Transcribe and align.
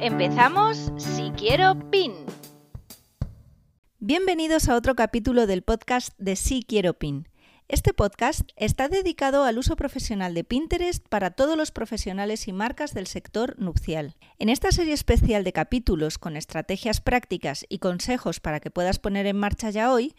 Empezamos 0.00 0.92
Si 0.98 1.30
Quiero 1.38 1.90
PIN. 1.90 2.12
Bienvenidos 3.98 4.68
a 4.68 4.76
otro 4.76 4.94
capítulo 4.94 5.46
del 5.46 5.62
podcast 5.62 6.12
de 6.18 6.36
Si 6.36 6.62
Quiero 6.62 6.94
PIN. 6.94 7.28
Este 7.66 7.94
podcast 7.94 8.42
está 8.56 8.88
dedicado 8.88 9.44
al 9.44 9.56
uso 9.56 9.74
profesional 9.74 10.34
de 10.34 10.44
Pinterest 10.44 11.06
para 11.08 11.30
todos 11.30 11.56
los 11.56 11.70
profesionales 11.70 12.46
y 12.46 12.52
marcas 12.52 12.92
del 12.92 13.06
sector 13.06 13.58
nupcial. 13.58 14.16
En 14.38 14.50
esta 14.50 14.70
serie 14.70 14.92
especial 14.92 15.44
de 15.44 15.54
capítulos 15.54 16.18
con 16.18 16.36
estrategias 16.36 17.00
prácticas 17.00 17.64
y 17.70 17.78
consejos 17.78 18.38
para 18.38 18.60
que 18.60 18.70
puedas 18.70 18.98
poner 18.98 19.26
en 19.26 19.38
marcha 19.38 19.70
ya 19.70 19.90
hoy, 19.90 20.14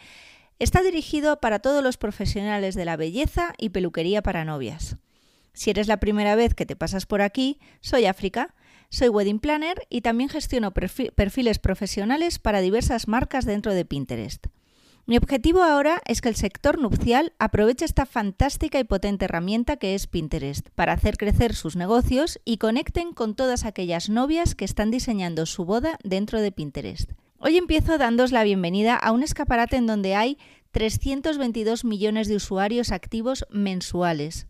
está 0.57 0.81
dirigido 0.81 1.39
para 1.39 1.59
todos 1.59 1.83
los 1.83 1.97
profesionales 1.97 2.73
de 2.73 2.85
la 2.85 2.97
belleza 2.97 3.53
y 3.59 3.69
peluquería 3.69 4.23
para 4.23 4.43
novias. 4.43 4.97
Si 5.53 5.69
eres 5.69 5.87
la 5.87 5.97
primera 5.97 6.35
vez 6.35 6.53
que 6.53 6.65
te 6.65 6.75
pasas 6.75 7.05
por 7.05 7.21
aquí, 7.21 7.59
soy 7.81 8.05
África, 8.05 8.53
soy 8.89 9.09
wedding 9.09 9.39
planner 9.39 9.85
y 9.89 10.01
también 10.01 10.29
gestiono 10.29 10.73
perfiles 10.73 11.59
profesionales 11.59 12.39
para 12.39 12.61
diversas 12.61 13.07
marcas 13.07 13.45
dentro 13.45 13.73
de 13.73 13.85
Pinterest. 13.85 14.47
Mi 15.05 15.15
objetivo 15.15 15.63
ahora 15.63 16.01
es 16.05 16.19
que 16.19 16.27
el 16.27 16.35
sector 16.35 16.79
nupcial 16.79 17.31
aproveche 17.39 17.85
esta 17.85 18.05
fantástica 18.05 18.77
y 18.77 18.83
potente 18.83 19.23
herramienta 19.23 19.77
que 19.77 19.95
es 19.95 20.05
Pinterest 20.05 20.67
para 20.75 20.91
hacer 20.91 21.15
crecer 21.15 21.55
sus 21.55 21.77
negocios 21.77 22.41
y 22.43 22.57
conecten 22.57 23.13
con 23.13 23.33
todas 23.33 23.63
aquellas 23.63 24.09
novias 24.09 24.53
que 24.53 24.65
están 24.65 24.91
diseñando 24.91 25.45
su 25.45 25.63
boda 25.63 25.97
dentro 26.03 26.41
de 26.41 26.51
Pinterest. 26.51 27.11
Hoy 27.39 27.55
empiezo 27.55 27.97
dándos 27.97 28.33
la 28.33 28.43
bienvenida 28.43 28.97
a 28.97 29.13
un 29.13 29.23
escaparate 29.23 29.77
en 29.77 29.87
donde 29.87 30.15
hay 30.15 30.37
322 30.71 31.85
millones 31.85 32.27
de 32.27 32.35
usuarios 32.35 32.91
activos 32.91 33.45
mensuales 33.49 34.47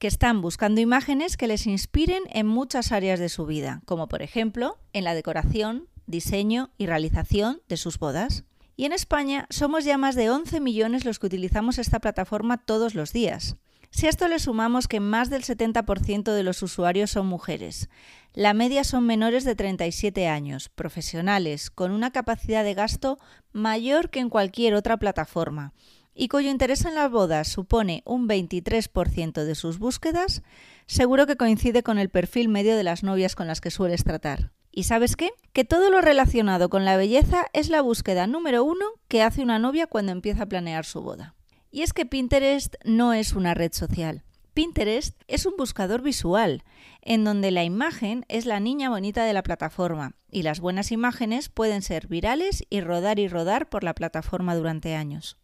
que 0.00 0.08
están 0.08 0.40
buscando 0.40 0.80
imágenes 0.80 1.36
que 1.36 1.46
les 1.46 1.66
inspiren 1.66 2.22
en 2.30 2.46
muchas 2.46 2.90
áreas 2.90 3.20
de 3.20 3.28
su 3.28 3.44
vida, 3.44 3.82
como 3.84 4.08
por 4.08 4.22
ejemplo 4.22 4.78
en 4.94 5.04
la 5.04 5.14
decoración, 5.14 5.88
diseño 6.06 6.70
y 6.78 6.86
realización 6.86 7.60
de 7.68 7.76
sus 7.76 7.98
bodas. 7.98 8.44
Y 8.76 8.86
en 8.86 8.94
España 8.94 9.46
somos 9.50 9.84
ya 9.84 9.98
más 9.98 10.14
de 10.14 10.30
11 10.30 10.58
millones 10.60 11.04
los 11.04 11.18
que 11.18 11.26
utilizamos 11.26 11.78
esta 11.78 12.00
plataforma 12.00 12.56
todos 12.56 12.94
los 12.94 13.12
días. 13.12 13.56
Si 13.90 14.06
a 14.06 14.08
esto 14.08 14.26
le 14.26 14.38
sumamos 14.38 14.88
que 14.88 15.00
más 15.00 15.28
del 15.28 15.42
70% 15.42 16.32
de 16.32 16.42
los 16.44 16.62
usuarios 16.62 17.10
son 17.10 17.26
mujeres, 17.26 17.90
la 18.32 18.54
media 18.54 18.84
son 18.84 19.04
menores 19.04 19.44
de 19.44 19.54
37 19.54 20.28
años, 20.28 20.70
profesionales, 20.70 21.70
con 21.70 21.90
una 21.90 22.10
capacidad 22.10 22.64
de 22.64 22.72
gasto 22.72 23.18
mayor 23.52 24.08
que 24.08 24.20
en 24.20 24.30
cualquier 24.30 24.74
otra 24.74 24.96
plataforma, 24.96 25.74
y 26.20 26.28
cuyo 26.28 26.50
interés 26.50 26.84
en 26.84 26.94
las 26.94 27.10
bodas 27.10 27.48
supone 27.48 28.02
un 28.04 28.28
23% 28.28 29.42
de 29.42 29.54
sus 29.54 29.78
búsquedas, 29.78 30.42
seguro 30.84 31.26
que 31.26 31.38
coincide 31.38 31.82
con 31.82 31.98
el 31.98 32.10
perfil 32.10 32.50
medio 32.50 32.76
de 32.76 32.82
las 32.82 33.02
novias 33.02 33.34
con 33.34 33.46
las 33.46 33.62
que 33.62 33.70
sueles 33.70 34.04
tratar. 34.04 34.52
¿Y 34.70 34.82
sabes 34.82 35.16
qué? 35.16 35.30
Que 35.54 35.64
todo 35.64 35.88
lo 35.88 36.02
relacionado 36.02 36.68
con 36.68 36.84
la 36.84 36.98
belleza 36.98 37.46
es 37.54 37.70
la 37.70 37.80
búsqueda 37.80 38.26
número 38.26 38.64
uno 38.64 38.84
que 39.08 39.22
hace 39.22 39.42
una 39.42 39.58
novia 39.58 39.86
cuando 39.86 40.12
empieza 40.12 40.42
a 40.42 40.46
planear 40.46 40.84
su 40.84 41.00
boda. 41.00 41.36
Y 41.70 41.80
es 41.80 41.94
que 41.94 42.04
Pinterest 42.04 42.74
no 42.84 43.14
es 43.14 43.32
una 43.32 43.54
red 43.54 43.72
social. 43.72 44.22
Pinterest 44.52 45.18
es 45.26 45.46
un 45.46 45.54
buscador 45.56 46.02
visual, 46.02 46.64
en 47.00 47.24
donde 47.24 47.50
la 47.50 47.64
imagen 47.64 48.26
es 48.28 48.44
la 48.44 48.60
niña 48.60 48.90
bonita 48.90 49.24
de 49.24 49.32
la 49.32 49.42
plataforma, 49.42 50.16
y 50.30 50.42
las 50.42 50.60
buenas 50.60 50.92
imágenes 50.92 51.48
pueden 51.48 51.80
ser 51.80 52.08
virales 52.08 52.62
y 52.68 52.82
rodar 52.82 53.18
y 53.18 53.26
rodar 53.26 53.70
por 53.70 53.84
la 53.84 53.94
plataforma 53.94 54.54
durante 54.54 54.94
años. 54.94 55.39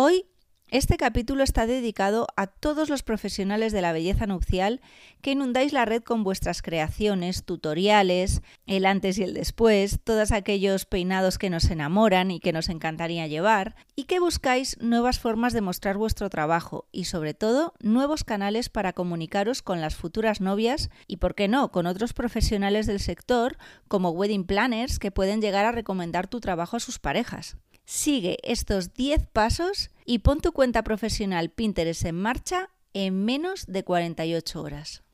Hoy 0.00 0.26
este 0.68 0.96
capítulo 0.96 1.42
está 1.42 1.66
dedicado 1.66 2.28
a 2.36 2.46
todos 2.46 2.88
los 2.88 3.02
profesionales 3.02 3.72
de 3.72 3.82
la 3.82 3.90
belleza 3.90 4.28
nupcial 4.28 4.80
que 5.22 5.32
inundáis 5.32 5.72
la 5.72 5.86
red 5.86 6.04
con 6.04 6.22
vuestras 6.22 6.62
creaciones, 6.62 7.42
tutoriales, 7.42 8.42
el 8.66 8.86
antes 8.86 9.18
y 9.18 9.24
el 9.24 9.34
después, 9.34 9.98
todos 10.04 10.30
aquellos 10.30 10.84
peinados 10.84 11.36
que 11.36 11.50
nos 11.50 11.64
enamoran 11.68 12.30
y 12.30 12.38
que 12.38 12.52
nos 12.52 12.68
encantaría 12.68 13.26
llevar, 13.26 13.74
y 13.96 14.04
que 14.04 14.20
buscáis 14.20 14.78
nuevas 14.80 15.18
formas 15.18 15.52
de 15.52 15.62
mostrar 15.62 15.96
vuestro 15.96 16.30
trabajo 16.30 16.86
y 16.92 17.06
sobre 17.06 17.34
todo 17.34 17.74
nuevos 17.80 18.22
canales 18.22 18.68
para 18.68 18.92
comunicaros 18.92 19.62
con 19.62 19.80
las 19.80 19.96
futuras 19.96 20.40
novias 20.40 20.90
y, 21.08 21.16
por 21.16 21.34
qué 21.34 21.48
no, 21.48 21.72
con 21.72 21.86
otros 21.86 22.12
profesionales 22.12 22.86
del 22.86 23.00
sector 23.00 23.56
como 23.88 24.10
wedding 24.10 24.44
planners 24.44 25.00
que 25.00 25.10
pueden 25.10 25.40
llegar 25.40 25.66
a 25.66 25.72
recomendar 25.72 26.28
tu 26.28 26.38
trabajo 26.38 26.76
a 26.76 26.80
sus 26.80 27.00
parejas. 27.00 27.56
Sigue 27.90 28.36
estos 28.42 28.92
10 28.92 29.28
pasos 29.32 29.88
y 30.04 30.18
pon 30.18 30.42
tu 30.42 30.52
cuenta 30.52 30.84
profesional 30.84 31.48
Pinterest 31.48 32.04
en 32.04 32.20
marcha 32.20 32.68
en 32.92 33.24
menos 33.24 33.64
de 33.66 33.82
48 33.82 34.60
horas. 34.60 35.04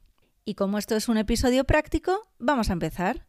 Y 0.45 0.55
como 0.55 0.79
esto 0.79 0.97
es 0.97 1.09
un 1.09 1.17
episodio 1.17 1.63
práctico, 1.63 2.27
vamos 2.41 2.71
a 2.71 2.73
empezar. 2.73 3.29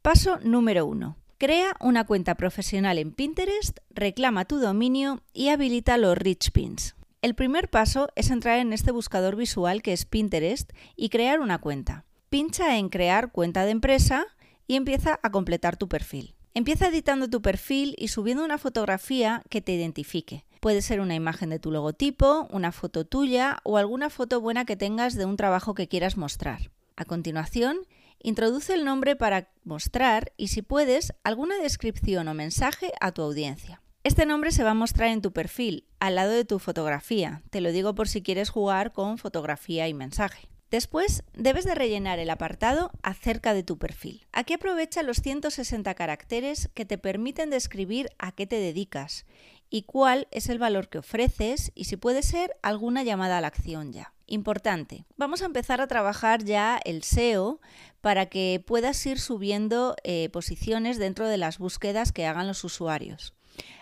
Paso 0.00 0.38
número 0.42 0.86
1. 0.86 1.14
Crea 1.36 1.76
una 1.80 2.06
cuenta 2.06 2.36
profesional 2.36 2.96
en 2.96 3.12
Pinterest, 3.12 3.80
reclama 3.90 4.46
tu 4.46 4.60
dominio 4.60 5.20
y 5.34 5.48
habilita 5.48 5.98
los 5.98 6.16
rich 6.16 6.50
pins. 6.50 6.96
El 7.20 7.34
primer 7.34 7.68
paso 7.68 8.08
es 8.16 8.30
entrar 8.30 8.60
en 8.60 8.72
este 8.72 8.92
buscador 8.92 9.36
visual 9.36 9.82
que 9.82 9.92
es 9.92 10.06
Pinterest 10.06 10.72
y 10.96 11.10
crear 11.10 11.40
una 11.40 11.58
cuenta. 11.58 12.06
Pincha 12.30 12.78
en 12.78 12.88
Crear 12.88 13.30
cuenta 13.30 13.66
de 13.66 13.72
empresa 13.72 14.24
y 14.66 14.76
empieza 14.76 15.20
a 15.22 15.30
completar 15.30 15.76
tu 15.76 15.86
perfil. 15.86 16.35
Empieza 16.56 16.88
editando 16.88 17.28
tu 17.28 17.42
perfil 17.42 17.94
y 17.98 18.08
subiendo 18.08 18.42
una 18.42 18.56
fotografía 18.56 19.42
que 19.50 19.60
te 19.60 19.72
identifique. 19.72 20.46
Puede 20.60 20.80
ser 20.80 21.00
una 21.00 21.14
imagen 21.14 21.50
de 21.50 21.58
tu 21.58 21.70
logotipo, 21.70 22.48
una 22.50 22.72
foto 22.72 23.04
tuya 23.04 23.58
o 23.62 23.76
alguna 23.76 24.08
foto 24.08 24.40
buena 24.40 24.64
que 24.64 24.74
tengas 24.74 25.16
de 25.16 25.26
un 25.26 25.36
trabajo 25.36 25.74
que 25.74 25.86
quieras 25.86 26.16
mostrar. 26.16 26.70
A 26.96 27.04
continuación, 27.04 27.76
introduce 28.22 28.72
el 28.72 28.86
nombre 28.86 29.16
para 29.16 29.50
mostrar 29.64 30.32
y 30.38 30.48
si 30.48 30.62
puedes, 30.62 31.12
alguna 31.24 31.58
descripción 31.58 32.26
o 32.26 32.32
mensaje 32.32 32.90
a 33.02 33.12
tu 33.12 33.20
audiencia. 33.20 33.82
Este 34.02 34.24
nombre 34.24 34.50
se 34.50 34.64
va 34.64 34.70
a 34.70 34.74
mostrar 34.74 35.10
en 35.10 35.20
tu 35.20 35.34
perfil, 35.34 35.84
al 36.00 36.14
lado 36.14 36.30
de 36.30 36.46
tu 36.46 36.58
fotografía. 36.58 37.42
Te 37.50 37.60
lo 37.60 37.70
digo 37.70 37.94
por 37.94 38.08
si 38.08 38.22
quieres 38.22 38.48
jugar 38.48 38.94
con 38.94 39.18
fotografía 39.18 39.88
y 39.88 39.92
mensaje. 39.92 40.48
Después 40.70 41.22
debes 41.32 41.64
de 41.64 41.76
rellenar 41.76 42.18
el 42.18 42.28
apartado 42.28 42.90
acerca 43.02 43.54
de 43.54 43.62
tu 43.62 43.78
perfil. 43.78 44.26
Aquí 44.32 44.54
aprovecha 44.54 45.04
los 45.04 45.18
160 45.18 45.94
caracteres 45.94 46.70
que 46.74 46.84
te 46.84 46.98
permiten 46.98 47.50
describir 47.50 48.10
a 48.18 48.32
qué 48.32 48.46
te 48.46 48.58
dedicas 48.58 49.26
y 49.70 49.82
cuál 49.82 50.26
es 50.32 50.48
el 50.48 50.58
valor 50.58 50.88
que 50.88 50.98
ofreces 50.98 51.70
y 51.74 51.84
si 51.84 51.96
puede 51.96 52.22
ser 52.22 52.56
alguna 52.62 53.04
llamada 53.04 53.38
a 53.38 53.40
la 53.40 53.46
acción 53.46 53.92
ya. 53.92 54.12
Importante, 54.26 55.04
vamos 55.16 55.42
a 55.42 55.46
empezar 55.46 55.80
a 55.80 55.86
trabajar 55.86 56.42
ya 56.42 56.80
el 56.84 57.04
SEO 57.04 57.60
para 58.00 58.26
que 58.26 58.62
puedas 58.66 59.04
ir 59.06 59.20
subiendo 59.20 59.94
eh, 60.02 60.30
posiciones 60.30 60.98
dentro 60.98 61.28
de 61.28 61.38
las 61.38 61.58
búsquedas 61.58 62.10
que 62.10 62.26
hagan 62.26 62.48
los 62.48 62.64
usuarios. 62.64 63.34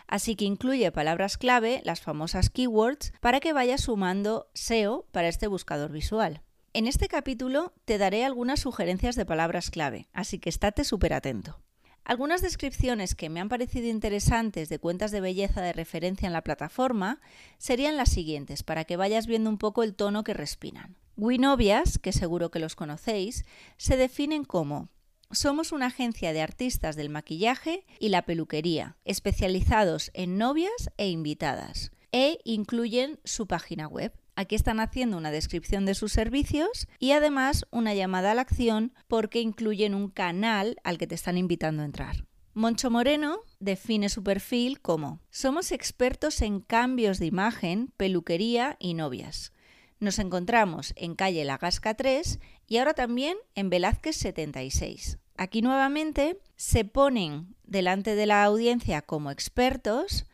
Así 0.06 0.36
que 0.36 0.44
incluye 0.44 0.92
palabras 0.92 1.38
clave, 1.38 1.80
las 1.84 2.02
famosas 2.02 2.50
keywords, 2.50 3.14
para 3.20 3.40
que 3.40 3.54
vayas 3.54 3.80
sumando 3.80 4.50
SEO 4.52 5.06
para 5.12 5.28
este 5.28 5.46
buscador 5.46 5.90
visual. 5.90 6.42
En 6.76 6.88
este 6.88 7.06
capítulo 7.06 7.72
te 7.84 7.98
daré 7.98 8.24
algunas 8.24 8.58
sugerencias 8.58 9.14
de 9.14 9.24
palabras 9.24 9.70
clave, 9.70 10.08
así 10.12 10.40
que 10.40 10.48
estate 10.48 10.82
súper 10.82 11.12
atento. 11.12 11.60
Algunas 12.02 12.42
descripciones 12.42 13.14
que 13.14 13.28
me 13.28 13.38
han 13.38 13.48
parecido 13.48 13.86
interesantes 13.86 14.68
de 14.68 14.80
cuentas 14.80 15.12
de 15.12 15.20
belleza 15.20 15.62
de 15.62 15.72
referencia 15.72 16.26
en 16.26 16.32
la 16.32 16.42
plataforma 16.42 17.20
serían 17.58 17.96
las 17.96 18.08
siguientes, 18.08 18.64
para 18.64 18.84
que 18.86 18.96
vayas 18.96 19.28
viendo 19.28 19.50
un 19.50 19.56
poco 19.56 19.84
el 19.84 19.94
tono 19.94 20.24
que 20.24 20.34
respiran. 20.34 20.96
Winovias, 21.16 22.00
que 22.00 22.10
seguro 22.10 22.50
que 22.50 22.58
los 22.58 22.74
conocéis, 22.74 23.44
se 23.76 23.96
definen 23.96 24.42
como 24.44 24.88
somos 25.30 25.70
una 25.70 25.86
agencia 25.86 26.32
de 26.32 26.42
artistas 26.42 26.96
del 26.96 27.08
maquillaje 27.08 27.86
y 28.00 28.08
la 28.08 28.22
peluquería, 28.22 28.96
especializados 29.04 30.10
en 30.12 30.38
novias 30.38 30.90
e 30.96 31.08
invitadas, 31.08 31.92
e 32.10 32.40
incluyen 32.42 33.20
su 33.22 33.46
página 33.46 33.86
web. 33.86 34.12
Aquí 34.36 34.56
están 34.56 34.80
haciendo 34.80 35.16
una 35.16 35.30
descripción 35.30 35.86
de 35.86 35.94
sus 35.94 36.12
servicios 36.12 36.88
y 36.98 37.12
además 37.12 37.66
una 37.70 37.94
llamada 37.94 38.32
a 38.32 38.34
la 38.34 38.42
acción 38.42 38.92
porque 39.06 39.40
incluyen 39.40 39.94
un 39.94 40.08
canal 40.08 40.76
al 40.82 40.98
que 40.98 41.06
te 41.06 41.14
están 41.14 41.38
invitando 41.38 41.82
a 41.82 41.86
entrar. 41.86 42.24
Moncho 42.52 42.90
Moreno 42.90 43.40
define 43.58 44.08
su 44.08 44.22
perfil 44.22 44.80
como 44.80 45.20
Somos 45.30 45.72
expertos 45.72 46.40
en 46.42 46.60
cambios 46.60 47.18
de 47.18 47.26
imagen, 47.26 47.92
peluquería 47.96 48.76
y 48.78 48.94
novias. 48.94 49.52
Nos 50.00 50.18
encontramos 50.18 50.92
en 50.96 51.14
calle 51.14 51.44
La 51.44 51.58
Gasca 51.58 51.94
3 51.94 52.40
y 52.66 52.76
ahora 52.78 52.94
también 52.94 53.36
en 53.54 53.70
Velázquez 53.70 54.16
76. 54.16 55.18
Aquí 55.36 55.62
nuevamente 55.62 56.38
se 56.56 56.84
ponen 56.84 57.56
delante 57.64 58.14
de 58.14 58.26
la 58.26 58.44
audiencia 58.44 59.02
como 59.02 59.30
expertos, 59.30 60.26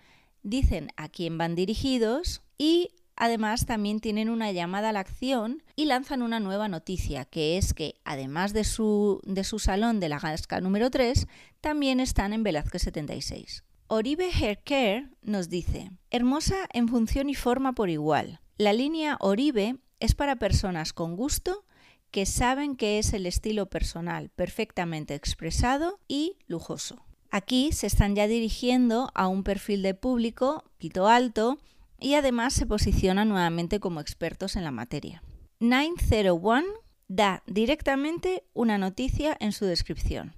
dicen 0.43 0.91
a 0.97 1.09
quién 1.09 1.39
van 1.39 1.55
dirigidos 1.55 2.43
y 2.59 2.91
además 3.21 3.67
también 3.67 4.01
tienen 4.01 4.31
una 4.31 4.51
llamada 4.51 4.89
a 4.89 4.93
la 4.93 5.01
acción 5.01 5.63
y 5.77 5.85
lanzan 5.85 6.23
una 6.23 6.41
nueva 6.41 6.69
noticia, 6.69 7.27
que 7.27 7.59
es 7.59 7.75
que 7.75 8.01
además 8.03 8.55
de 8.55 8.65
su, 8.65 9.21
de 9.25 9.45
su 9.45 9.59
salón 9.59 10.01
de 10.01 10.09
la 10.09 10.19
Gasca 10.19 10.63
número 10.63 10.91
3, 10.91 11.29
también 11.61 12.01
están 12.01 12.33
en 12.33 12.43
Velázquez 12.43 12.81
76. 12.83 13.63
Oribe 13.89 14.31
Hair 14.31 14.63
Care 14.65 15.11
nos 15.21 15.51
dice, 15.51 15.91
hermosa 16.11 16.57
en 16.73 16.89
función 16.89 17.29
y 17.29 17.35
forma 17.35 17.75
por 17.75 17.91
igual. 17.91 18.41
La 18.57 18.73
línea 18.73 19.19
Oribe 19.21 19.77
es 20.01 20.15
para 20.15 20.37
personas 20.37 20.95
con 20.95 21.15
gusto 21.15 21.67
que 22.11 22.25
saben 22.25 22.75
que 22.75 22.99
es 22.99 23.13
el 23.13 23.27
estilo 23.27 23.67
personal 23.67 24.31
perfectamente 24.31 25.15
expresado 25.15 26.01
y 26.09 26.39
lujoso. 26.47 27.05
Aquí 27.31 27.73
se 27.73 27.87
están 27.87 28.17
ya 28.17 28.27
dirigiendo 28.27 29.11
a 29.15 29.29
un 29.29 29.45
perfil 29.45 29.83
de 29.83 29.93
público 29.93 30.65
pito 30.79 31.07
alto 31.07 31.59
y 32.01 32.15
además 32.15 32.55
se 32.55 32.67
posicionan 32.67 33.29
nuevamente 33.29 33.81
como 33.81 34.01
expertos 34.01 34.57
en 34.57 34.65
la 34.65 34.71
materia. 34.71 35.23
901 35.61 36.67
da 37.09 37.43
directamente 37.47 38.45
una 38.55 38.79
noticia 38.79 39.37
en 39.41 39.53
su 39.53 39.67
descripción. 39.67 40.35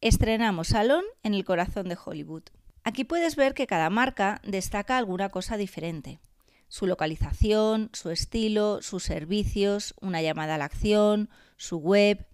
Estrenamos 0.00 0.68
salón 0.68 1.04
en 1.22 1.34
el 1.34 1.44
corazón 1.44 1.88
de 1.88 1.98
Hollywood. 2.02 2.44
Aquí 2.84 3.04
puedes 3.04 3.34
ver 3.34 3.54
que 3.54 3.66
cada 3.66 3.90
marca 3.90 4.40
destaca 4.44 4.96
alguna 4.96 5.28
cosa 5.30 5.56
diferente 5.56 6.20
su 6.68 6.86
localización, 6.86 7.90
su 7.92 8.10
estilo, 8.10 8.82
sus 8.82 9.04
servicios, 9.04 9.94
una 10.00 10.22
llamada 10.22 10.56
a 10.56 10.58
la 10.58 10.64
acción, 10.64 11.30
su 11.56 11.78
web. 11.78 12.26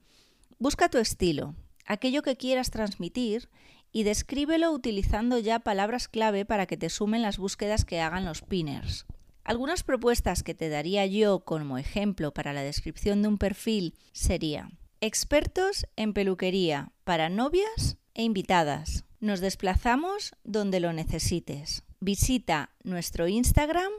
Busca 0.58 0.88
tu 0.88 0.98
estilo, 0.98 1.54
aquello 1.86 2.22
que 2.22 2.36
quieras 2.36 2.70
transmitir 2.70 3.48
y 3.92 4.04
descríbelo 4.04 4.72
utilizando 4.72 5.38
ya 5.38 5.60
palabras 5.60 6.08
clave 6.08 6.44
para 6.44 6.66
que 6.66 6.76
te 6.76 6.88
sumen 6.88 7.22
las 7.22 7.38
búsquedas 7.38 7.84
que 7.84 8.00
hagan 8.00 8.24
los 8.24 8.42
pinners. 8.42 9.06
Algunas 9.44 9.82
propuestas 9.82 10.42
que 10.42 10.54
te 10.54 10.68
daría 10.68 11.04
yo 11.06 11.40
como 11.40 11.78
ejemplo 11.78 12.32
para 12.32 12.52
la 12.52 12.62
descripción 12.62 13.22
de 13.22 13.28
un 13.28 13.38
perfil 13.38 13.94
sería 14.12 14.70
expertos 15.00 15.86
en 15.96 16.14
peluquería 16.14 16.92
para 17.04 17.28
novias 17.28 17.98
e 18.14 18.22
invitadas. 18.22 19.04
Nos 19.20 19.40
desplazamos 19.40 20.34
donde 20.44 20.80
lo 20.80 20.92
necesites. 20.92 21.84
Visita 22.00 22.70
nuestro 22.82 23.28
Instagram 23.28 23.92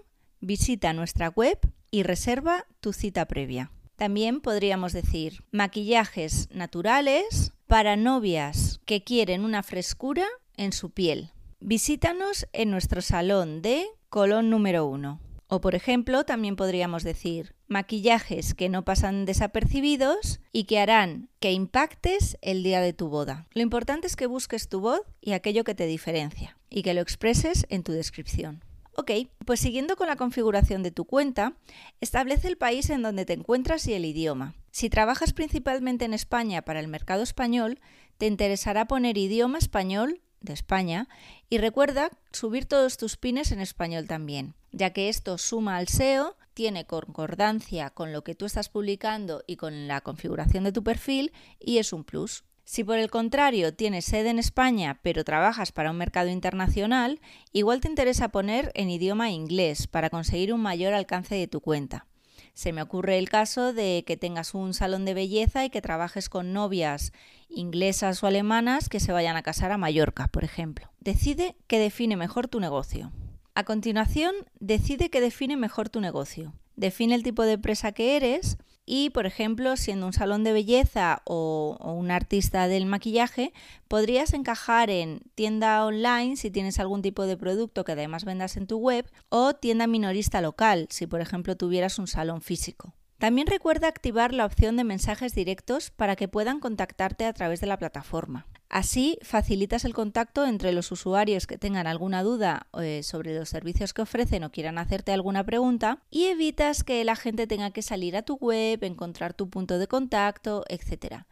visita 0.43 0.91
nuestra 0.93 1.29
web 1.29 1.57
y 1.89 2.03
reserva 2.03 2.65
tu 2.81 2.93
cita 2.93 3.25
previa. 3.25 3.71
También 3.95 4.41
podríamos 4.41 4.91
decir 4.91 5.43
maquillajes 5.51 6.49
naturales 6.51 7.53
para 7.73 7.95
novias 7.95 8.81
que 8.85 9.03
quieren 9.03 9.43
una 9.43 9.63
frescura 9.63 10.27
en 10.57 10.73
su 10.73 10.91
piel. 10.91 11.31
Visítanos 11.59 12.45
en 12.53 12.69
nuestro 12.69 13.01
salón 13.01 13.63
de 13.63 13.87
Colón 14.09 14.51
número 14.51 14.85
1. 14.85 15.19
O 15.47 15.59
por 15.59 15.73
ejemplo, 15.73 16.23
también 16.23 16.55
podríamos 16.55 17.01
decir 17.01 17.55
maquillajes 17.67 18.53
que 18.53 18.69
no 18.69 18.85
pasan 18.85 19.25
desapercibidos 19.25 20.39
y 20.51 20.65
que 20.65 20.77
harán 20.77 21.29
que 21.39 21.51
impactes 21.51 22.37
el 22.43 22.61
día 22.61 22.79
de 22.79 22.93
tu 22.93 23.09
boda. 23.09 23.47
Lo 23.55 23.63
importante 23.63 24.05
es 24.05 24.15
que 24.15 24.27
busques 24.27 24.69
tu 24.69 24.79
voz 24.79 25.01
y 25.19 25.31
aquello 25.31 25.63
que 25.63 25.73
te 25.73 25.87
diferencia 25.87 26.55
y 26.69 26.83
que 26.83 26.93
lo 26.93 27.01
expreses 27.01 27.65
en 27.69 27.81
tu 27.81 27.91
descripción. 27.91 28.63
Ok, 28.95 29.09
pues 29.47 29.59
siguiendo 29.59 29.95
con 29.95 30.05
la 30.05 30.15
configuración 30.15 30.83
de 30.83 30.91
tu 30.91 31.05
cuenta, 31.05 31.57
establece 32.01 32.49
el 32.49 32.57
país 32.57 32.91
en 32.91 33.01
donde 33.01 33.25
te 33.25 33.33
encuentras 33.33 33.87
y 33.87 33.93
el 33.93 34.05
idioma. 34.05 34.53
Si 34.73 34.89
trabajas 34.89 35.33
principalmente 35.33 36.03
en 36.03 36.15
España 36.15 36.63
para 36.63 36.79
el 36.79 36.87
mercado 36.87 37.21
español, 37.21 37.79
te 38.17 38.25
interesará 38.25 38.87
poner 38.87 39.19
idioma 39.19 39.59
español 39.59 40.21
de 40.41 40.53
España 40.53 41.07
y 41.47 41.59
recuerda 41.59 42.09
subir 42.31 42.65
todos 42.65 42.97
tus 42.97 43.15
pines 43.15 43.51
en 43.51 43.59
español 43.59 44.07
también, 44.07 44.55
ya 44.71 44.89
que 44.89 45.09
esto 45.09 45.37
suma 45.37 45.77
al 45.77 45.89
SEO, 45.89 46.37
tiene 46.55 46.87
concordancia 46.87 47.91
con 47.91 48.11
lo 48.11 48.23
que 48.23 48.33
tú 48.33 48.45
estás 48.45 48.69
publicando 48.69 49.43
y 49.45 49.57
con 49.57 49.87
la 49.87 50.01
configuración 50.01 50.63
de 50.63 50.71
tu 50.71 50.83
perfil 50.83 51.33
y 51.59 51.77
es 51.77 51.93
un 51.93 52.03
plus. 52.03 52.43
Si 52.65 52.83
por 52.83 52.97
el 52.97 53.11
contrario 53.11 53.75
tienes 53.75 54.05
sede 54.05 54.31
en 54.31 54.39
España 54.39 54.99
pero 55.03 55.23
trabajas 55.23 55.71
para 55.71 55.91
un 55.91 55.97
mercado 55.97 56.29
internacional, 56.29 57.21
igual 57.51 57.79
te 57.79 57.89
interesa 57.89 58.29
poner 58.29 58.71
en 58.73 58.89
idioma 58.89 59.29
inglés 59.29 59.85
para 59.85 60.09
conseguir 60.09 60.51
un 60.51 60.61
mayor 60.61 60.95
alcance 60.95 61.35
de 61.35 61.47
tu 61.47 61.61
cuenta. 61.61 62.07
Se 62.53 62.71
me 62.71 62.81
ocurre 62.81 63.17
el 63.17 63.29
caso 63.29 63.73
de 63.73 64.03
que 64.05 64.15
tengas 64.15 64.53
un 64.53 64.73
salón 64.73 65.05
de 65.05 65.13
belleza 65.13 65.65
y 65.65 65.69
que 65.69 65.81
trabajes 65.81 66.29
con 66.29 66.53
novias 66.53 67.11
inglesas 67.49 68.23
o 68.23 68.27
alemanas 68.27 68.89
que 68.89 68.99
se 68.99 69.11
vayan 69.11 69.35
a 69.35 69.43
casar 69.43 69.71
a 69.71 69.77
Mallorca, 69.77 70.27
por 70.27 70.43
ejemplo. 70.43 70.91
Decide 70.99 71.55
qué 71.67 71.79
define 71.79 72.15
mejor 72.15 72.47
tu 72.47 72.59
negocio. 72.59 73.11
A 73.55 73.63
continuación, 73.63 74.33
decide 74.59 75.09
qué 75.09 75.21
define 75.21 75.57
mejor 75.57 75.89
tu 75.89 75.99
negocio. 75.99 76.53
Define 76.75 77.15
el 77.15 77.23
tipo 77.23 77.43
de 77.43 77.53
empresa 77.53 77.91
que 77.91 78.15
eres 78.15 78.57
y, 78.85 79.11
por 79.11 79.25
ejemplo, 79.25 79.77
siendo 79.77 80.05
un 80.05 80.13
salón 80.13 80.43
de 80.43 80.51
belleza 80.51 81.21
o, 81.25 81.77
un 81.79 82.11
artista 82.11 82.67
del 82.67 82.85
maquillaje, 82.85 83.53
podrías 83.87 84.33
encajar 84.33 84.89
en 84.89 85.21
tienda 85.35 85.85
online 85.85 86.35
si 86.35 86.51
tienes 86.51 86.79
algún 86.79 87.01
tipo 87.01 87.25
de 87.25 87.37
producto 87.37 87.85
que 87.85 87.93
además 87.93 88.25
vendas 88.25 88.57
en 88.57 88.67
tu 88.67 88.77
web 88.77 89.09
o 89.29 89.53
tienda 89.53 89.87
minorista 89.87 90.41
local 90.41 90.87
si, 90.89 91.07
por 91.07 91.21
ejemplo, 91.21 91.55
tuvieras 91.55 91.97
un 91.99 92.07
salón 92.07 92.41
físico. 92.41 92.93
También 93.19 93.47
recuerda 93.47 93.87
activar 93.87 94.33
la 94.33 94.45
opción 94.45 94.75
de 94.75 94.83
mensajes 94.83 95.33
directos 95.33 95.91
para 95.91 96.17
que 96.17 96.27
puedan 96.27 96.59
contactarte 96.59 97.25
a 97.25 97.31
través 97.31 97.61
de 97.61 97.67
la 97.67 97.77
plataforma. 97.77 98.47
Así 98.73 99.19
facilitas 99.21 99.85
el 99.85 99.93
contacto 99.93 100.47
entre 100.47 100.71
los 100.71 100.91
usuarios 100.91 101.45
que 101.45 101.59
tengan 101.59 101.85
alguna 101.85 102.23
duda 102.23 102.65
eh, 102.81 103.03
sobre 103.03 103.37
los 103.37 103.47
servicios 103.47 103.93
que 103.93 104.01
ofrecen 104.01 104.43
o 104.43 104.51
quieran 104.51 104.79
hacerte 104.79 105.11
alguna 105.11 105.43
pregunta 105.43 105.99
y 106.09 106.23
evitas 106.23 106.83
que 106.83 107.03
la 107.03 107.15
gente 107.15 107.45
tenga 107.45 107.69
que 107.69 107.83
salir 107.83 108.17
a 108.17 108.23
tu 108.23 108.33
web, 108.37 108.83
encontrar 108.83 109.35
tu 109.35 109.47
punto 109.47 109.77
de 109.77 109.85
contacto, 109.85 110.65
etc. 110.69 111.25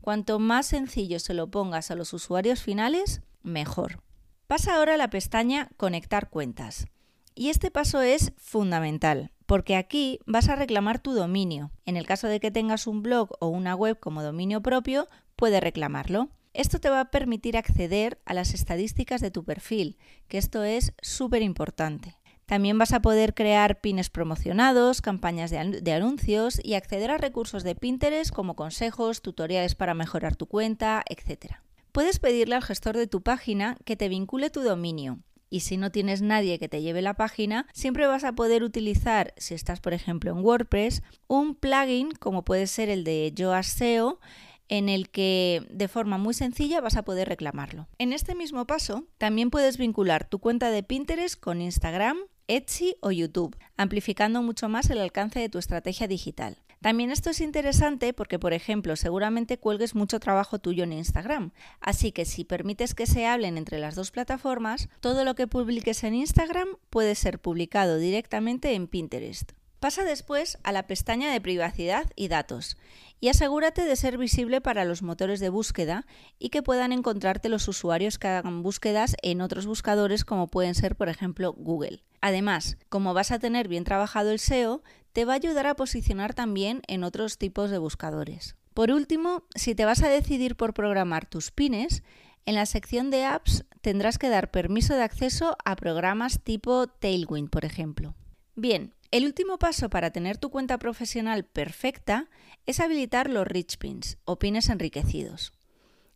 Cuanto 0.00 0.40
más 0.40 0.66
sencillo 0.66 1.20
se 1.20 1.34
lo 1.34 1.48
pongas 1.52 1.92
a 1.92 1.94
los 1.94 2.12
usuarios 2.12 2.64
finales, 2.64 3.20
mejor. 3.44 4.02
Pasa 4.48 4.74
ahora 4.74 4.94
a 4.94 4.96
la 4.96 5.08
pestaña 5.08 5.68
Conectar 5.76 6.30
cuentas. 6.30 6.88
Y 7.36 7.50
este 7.50 7.70
paso 7.70 8.02
es 8.02 8.32
fundamental, 8.38 9.30
porque 9.46 9.76
aquí 9.76 10.18
vas 10.26 10.48
a 10.48 10.56
reclamar 10.56 10.98
tu 10.98 11.12
dominio. 11.12 11.70
En 11.86 11.96
el 11.96 12.06
caso 12.06 12.26
de 12.26 12.40
que 12.40 12.50
tengas 12.50 12.88
un 12.88 13.04
blog 13.04 13.30
o 13.38 13.46
una 13.46 13.76
web 13.76 14.00
como 14.00 14.24
dominio 14.24 14.62
propio, 14.62 15.06
puedes 15.36 15.62
reclamarlo. 15.62 16.30
Esto 16.58 16.80
te 16.80 16.90
va 16.90 16.98
a 16.98 17.10
permitir 17.12 17.56
acceder 17.56 18.18
a 18.24 18.34
las 18.34 18.52
estadísticas 18.52 19.20
de 19.20 19.30
tu 19.30 19.44
perfil, 19.44 19.96
que 20.26 20.38
esto 20.38 20.64
es 20.64 20.92
súper 21.00 21.42
importante. 21.42 22.16
También 22.46 22.76
vas 22.76 22.92
a 22.92 23.00
poder 23.00 23.32
crear 23.32 23.80
pines 23.80 24.10
promocionados, 24.10 25.00
campañas 25.00 25.52
de, 25.52 25.92
anuncios 25.92 26.58
y 26.64 26.74
acceder 26.74 27.12
a 27.12 27.16
recursos 27.16 27.62
de 27.62 27.76
Pinterest 27.76 28.32
como 28.32 28.56
consejos, 28.56 29.22
tutoriales 29.22 29.76
para 29.76 29.94
mejorar 29.94 30.34
tu 30.34 30.46
cuenta, 30.46 31.04
etc. 31.08 31.58
Puedes 31.92 32.18
pedirle 32.18 32.56
al 32.56 32.64
gestor 32.64 32.96
de 32.96 33.06
tu 33.06 33.22
página 33.22 33.76
que 33.84 33.94
te 33.94 34.08
vincule 34.08 34.50
tu 34.50 34.62
dominio. 34.62 35.20
Y 35.50 35.60
si 35.60 35.76
no 35.76 35.92
tienes 35.92 36.22
nadie 36.22 36.58
que 36.58 36.68
te 36.68 36.82
lleve 36.82 37.02
la 37.02 37.14
página, 37.14 37.68
siempre 37.72 38.08
vas 38.08 38.24
a 38.24 38.32
poder 38.32 38.64
utilizar, 38.64 39.32
si 39.36 39.54
estás 39.54 39.78
por 39.78 39.94
ejemplo 39.94 40.32
en 40.32 40.44
WordPress, 40.44 41.04
un 41.28 41.54
plugin 41.54 42.10
como 42.10 42.44
puede 42.44 42.66
ser 42.66 42.88
el 42.88 43.04
de 43.04 43.30
Yoast 43.32 43.80
en 44.68 44.88
el 44.88 45.10
que 45.10 45.66
de 45.70 45.88
forma 45.88 46.18
muy 46.18 46.34
sencilla 46.34 46.80
vas 46.80 46.96
a 46.96 47.04
poder 47.04 47.28
reclamarlo. 47.28 47.88
En 47.98 48.12
este 48.12 48.34
mismo 48.34 48.66
paso, 48.66 49.04
también 49.18 49.50
puedes 49.50 49.78
vincular 49.78 50.28
tu 50.28 50.38
cuenta 50.38 50.70
de 50.70 50.82
Pinterest 50.82 51.38
con 51.40 51.60
Instagram, 51.60 52.18
Etsy 52.46 52.96
o 53.00 53.10
YouTube, 53.10 53.56
amplificando 53.76 54.42
mucho 54.42 54.68
más 54.68 54.88
el 54.90 54.98
alcance 54.98 55.38
de 55.38 55.48
tu 55.48 55.58
estrategia 55.58 56.08
digital. 56.08 56.58
También 56.80 57.10
esto 57.10 57.30
es 57.30 57.40
interesante 57.40 58.12
porque, 58.12 58.38
por 58.38 58.52
ejemplo, 58.52 58.94
seguramente 58.94 59.58
cuelgues 59.58 59.96
mucho 59.96 60.20
trabajo 60.20 60.60
tuyo 60.60 60.84
en 60.84 60.92
Instagram, 60.92 61.50
así 61.80 62.12
que 62.12 62.24
si 62.24 62.44
permites 62.44 62.94
que 62.94 63.06
se 63.06 63.26
hablen 63.26 63.58
entre 63.58 63.78
las 63.78 63.96
dos 63.96 64.12
plataformas, 64.12 64.88
todo 65.00 65.24
lo 65.24 65.34
que 65.34 65.48
publiques 65.48 66.04
en 66.04 66.14
Instagram 66.14 66.68
puede 66.88 67.16
ser 67.16 67.40
publicado 67.40 67.98
directamente 67.98 68.74
en 68.74 68.86
Pinterest. 68.86 69.52
Pasa 69.80 70.04
después 70.04 70.58
a 70.64 70.72
la 70.72 70.86
pestaña 70.88 71.30
de 71.30 71.40
privacidad 71.40 72.04
y 72.16 72.28
datos 72.28 72.76
y 73.20 73.28
asegúrate 73.28 73.84
de 73.84 73.96
ser 73.96 74.18
visible 74.18 74.60
para 74.60 74.84
los 74.84 75.02
motores 75.02 75.38
de 75.40 75.50
búsqueda 75.50 76.06
y 76.38 76.48
que 76.48 76.62
puedan 76.62 76.92
encontrarte 76.92 77.48
los 77.48 77.68
usuarios 77.68 78.18
que 78.18 78.28
hagan 78.28 78.62
búsquedas 78.62 79.16
en 79.22 79.40
otros 79.40 79.66
buscadores 79.66 80.24
como 80.24 80.48
pueden 80.48 80.74
ser 80.74 80.96
por 80.96 81.08
ejemplo 81.08 81.52
Google. 81.52 82.02
Además, 82.20 82.76
como 82.88 83.14
vas 83.14 83.30
a 83.30 83.38
tener 83.38 83.68
bien 83.68 83.84
trabajado 83.84 84.32
el 84.32 84.40
SEO, 84.40 84.82
te 85.12 85.24
va 85.24 85.34
a 85.34 85.36
ayudar 85.36 85.66
a 85.66 85.76
posicionar 85.76 86.34
también 86.34 86.82
en 86.88 87.04
otros 87.04 87.38
tipos 87.38 87.70
de 87.70 87.78
buscadores. 87.78 88.56
Por 88.74 88.90
último, 88.90 89.44
si 89.54 89.74
te 89.74 89.84
vas 89.84 90.02
a 90.02 90.08
decidir 90.08 90.56
por 90.56 90.74
programar 90.74 91.26
tus 91.26 91.50
pines, 91.50 92.02
en 92.46 92.54
la 92.54 92.66
sección 92.66 93.10
de 93.10 93.24
apps 93.24 93.64
tendrás 93.80 94.18
que 94.18 94.28
dar 94.28 94.50
permiso 94.50 94.94
de 94.94 95.02
acceso 95.02 95.56
a 95.64 95.76
programas 95.76 96.40
tipo 96.42 96.86
Tailwind, 96.86 97.50
por 97.50 97.64
ejemplo. 97.64 98.14
Bien, 98.54 98.94
el 99.10 99.24
último 99.24 99.58
paso 99.58 99.88
para 99.88 100.10
tener 100.10 100.36
tu 100.36 100.50
cuenta 100.50 100.78
profesional 100.78 101.44
perfecta 101.44 102.28
es 102.66 102.80
habilitar 102.80 103.30
los 103.30 103.46
rich 103.46 103.78
pins 103.78 104.18
o 104.24 104.38
pines 104.38 104.68
enriquecidos. 104.68 105.52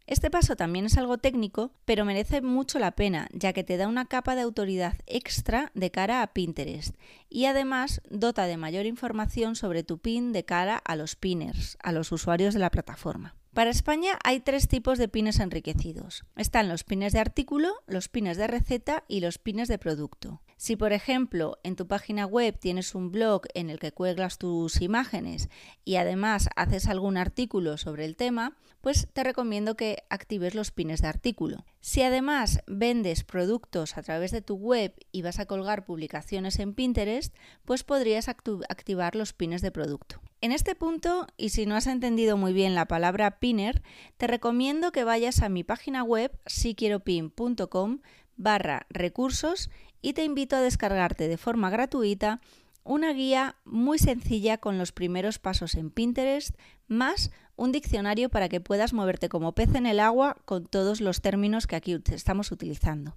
Este 0.07 0.31
paso 0.31 0.57
también 0.57 0.85
es 0.85 0.99
algo 0.99 1.17
técnico, 1.17 1.73
pero 1.85 2.05
merece 2.05 2.43
mucho 2.43 2.79
la 2.79 2.91
pena, 2.91 3.29
ya 3.33 3.53
que 3.53 3.65
te 3.65 3.77
da 3.77 3.89
una 3.89 4.05
capa 4.05 4.35
de 4.35 4.43
autoridad 4.43 4.97
extra 5.07 5.71
de 5.75 5.91
cara 5.91 6.23
a 6.23 6.35
Pinterest 6.35 6.97
y 7.31 7.47
además 7.47 8.03
dota 8.11 8.47
de 8.47 8.57
mayor 8.57 8.85
información 8.85 9.57
sobre 9.57 9.85
tu 9.85 9.99
pin 9.99 10.33
de 10.33 10.45
cara 10.45 10.77
a 10.77 10.97
los 10.97 11.17
pinners, 11.17 11.79
a 11.83 11.93
los 11.93 12.13
usuarios 12.13 12.53
de 12.53 12.61
la 12.61 12.71
plataforma. 12.71 13.37
Para 13.55 13.69
España 13.69 14.19
hay 14.25 14.41
tres 14.41 14.67
tipos 14.67 14.97
de 14.97 15.09
pines 15.09 15.39
enriquecidos. 15.39 16.25
Están 16.37 16.71
los 16.71 16.85
pines 16.85 17.13
de 17.13 17.19
artículo, 17.19 17.75
los 17.87 18.09
pines 18.09 18.39
de 18.39 18.47
receta 18.47 19.05
y 19.09 19.21
los 19.21 19.37
pines 19.37 19.69
de 19.69 19.77
producto. 19.77 20.41
Si, 20.57 20.75
por 20.75 20.95
ejemplo, 20.95 21.59
en 21.63 21.77
tu 21.77 21.87
página 21.87 22.25
web 22.25 22.59
tienes 22.59 22.95
un 22.95 23.13
blog 23.13 23.43
en 23.53 23.69
el 23.69 23.79
que 23.79 23.93
cuelgas 23.93 24.39
tus 24.39 24.81
imágenes 24.81 25.51
y 25.85 25.97
además 25.97 26.49
haces 26.57 26.89
algún 26.89 27.19
artículo 27.19 27.77
sobre 27.77 28.07
el 28.07 28.17
tema, 28.17 28.57
pues 28.81 29.07
te 29.13 29.23
recomiendo 29.23 29.77
que 29.77 29.99
actives 30.09 30.55
los 30.55 30.71
pines 30.71 31.03
de 31.03 31.09
artículo. 31.09 31.67
Si 31.83 32.01
además 32.01 32.61
vendes 32.67 33.23
productos 33.23 33.99
a 33.99 34.03
través 34.03 34.31
de 34.31 34.41
tu 34.41 34.55
web 34.55 34.95
y 35.13 35.21
vas 35.21 35.39
a 35.39 35.47
colgar 35.47 35.85
publicaciones 35.85 36.59
en 36.59 36.73
Pinterest, 36.73 37.35
pues 37.67 37.85
podrías 37.85 38.31
activar 38.31 39.15
los 39.15 39.35
pines 39.35 39.61
de 39.61 39.73
producto. 39.73 40.23
En 40.43 40.51
este 40.51 40.75
punto, 40.75 41.29
y 41.37 41.51
si 41.51 41.67
no 41.67 41.77
has 41.77 41.87
entendido 41.87 42.37
muy 42.37 42.53
bien 42.53 42.75
la 42.75 42.87
palabra 42.87 43.39
pinner, 43.39 43.81
te 44.17 44.27
recomiendo 44.27 44.91
que 44.91 45.05
vayas 45.05 45.41
a 45.41 45.49
mi 45.49 45.63
página 45.63 46.03
web 46.03 46.37
siquieropin.com 46.47 48.01
barra 48.37 48.89
recursos 48.91 49.71
y 50.01 50.15
te 50.15 50.25
invito 50.25 50.57
a 50.57 50.61
descargarte 50.61 51.29
de 51.29 51.37
forma 51.37 51.71
gratuita 51.71 52.41
una 52.83 53.13
guía 53.13 53.55
muy 53.65 54.01
sencilla 54.01 54.59
con 54.59 54.79
los 54.79 54.91
primeros 54.91 55.39
pasos 55.39 55.77
en 55.77 55.91
Pinterest, 55.91 56.57
más 56.89 57.31
un 57.55 57.71
diccionario 57.71 58.29
para 58.29 58.49
que 58.49 58.61
puedas 58.61 58.93
moverte 58.93 59.29
como 59.29 59.55
pez 59.55 59.73
en 59.77 59.87
el 59.87 60.01
agua 60.01 60.39
con 60.45 60.67
todos 60.67 61.01
los 61.01 61.21
términos 61.21 61.69
que 61.69 61.77
aquí 61.77 61.97
estamos 62.11 62.51
utilizando. 62.51 63.15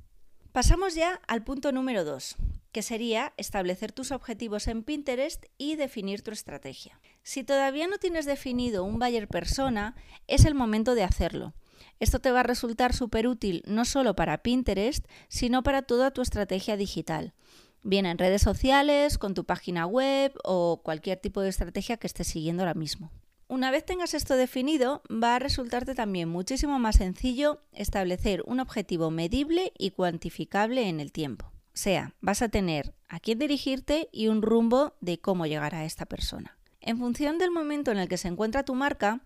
Pasamos 0.51 0.93
ya 0.93 1.19
al 1.27 1.43
punto 1.43 1.71
número 1.71 2.05
2, 2.05 2.35
que 2.71 2.83
sería 2.83 3.33
establecer 3.37 3.91
tus 3.91 4.11
objetivos 4.11 4.67
en 4.67 4.83
Pinterest 4.83 5.45
y 5.57 5.75
definir 5.75 6.21
tu 6.21 6.29
estrategia. 6.29 6.99
Si 7.25 7.43
todavía 7.43 7.87
no 7.87 7.97
tienes 7.97 8.27
definido 8.27 8.83
un 8.83 8.99
buyer 8.99 9.27
persona, 9.27 9.95
es 10.27 10.45
el 10.45 10.53
momento 10.53 10.93
de 10.93 11.03
hacerlo. 11.03 11.55
Esto 11.99 12.19
te 12.19 12.29
va 12.29 12.41
a 12.41 12.43
resultar 12.43 12.93
súper 12.93 13.27
útil 13.27 13.63
no 13.65 13.83
solo 13.83 14.15
para 14.15 14.43
Pinterest, 14.43 15.03
sino 15.27 15.63
para 15.63 15.81
toda 15.81 16.11
tu 16.11 16.21
estrategia 16.21 16.77
digital. 16.77 17.33
Bien 17.81 18.05
en 18.05 18.19
redes 18.19 18.43
sociales, 18.43 19.17
con 19.17 19.33
tu 19.33 19.43
página 19.43 19.87
web 19.87 20.33
o 20.43 20.81
cualquier 20.83 21.17
tipo 21.19 21.41
de 21.41 21.49
estrategia 21.49 21.97
que 21.97 22.07
estés 22.07 22.27
siguiendo 22.27 22.61
ahora 22.61 22.75
mismo. 22.75 23.11
Una 23.47 23.71
vez 23.71 23.83
tengas 23.83 24.13
esto 24.13 24.35
definido, 24.35 25.01
va 25.11 25.35
a 25.35 25.39
resultarte 25.39 25.95
también 25.95 26.29
muchísimo 26.29 26.77
más 26.77 26.97
sencillo 26.97 27.63
establecer 27.71 28.43
un 28.45 28.59
objetivo 28.59 29.09
medible 29.09 29.73
y 29.77 29.91
cuantificable 29.91 30.87
en 30.87 30.99
el 30.99 31.11
tiempo 31.11 31.51
sea, 31.75 32.13
vas 32.21 32.41
a 32.41 32.49
tener 32.49 32.93
a 33.07 33.19
quién 33.19 33.37
dirigirte 33.37 34.09
y 34.11 34.27
un 34.27 34.41
rumbo 34.41 34.95
de 35.01 35.19
cómo 35.19 35.45
llegar 35.45 35.75
a 35.75 35.85
esta 35.85 36.05
persona. 36.05 36.57
En 36.85 36.99
función 36.99 37.39
del 37.39 37.49
momento 37.49 37.91
en 37.91 37.97
el 37.97 38.07
que 38.07 38.17
se 38.17 38.27
encuentra 38.27 38.63
tu 38.63 38.75
marca, 38.75 39.21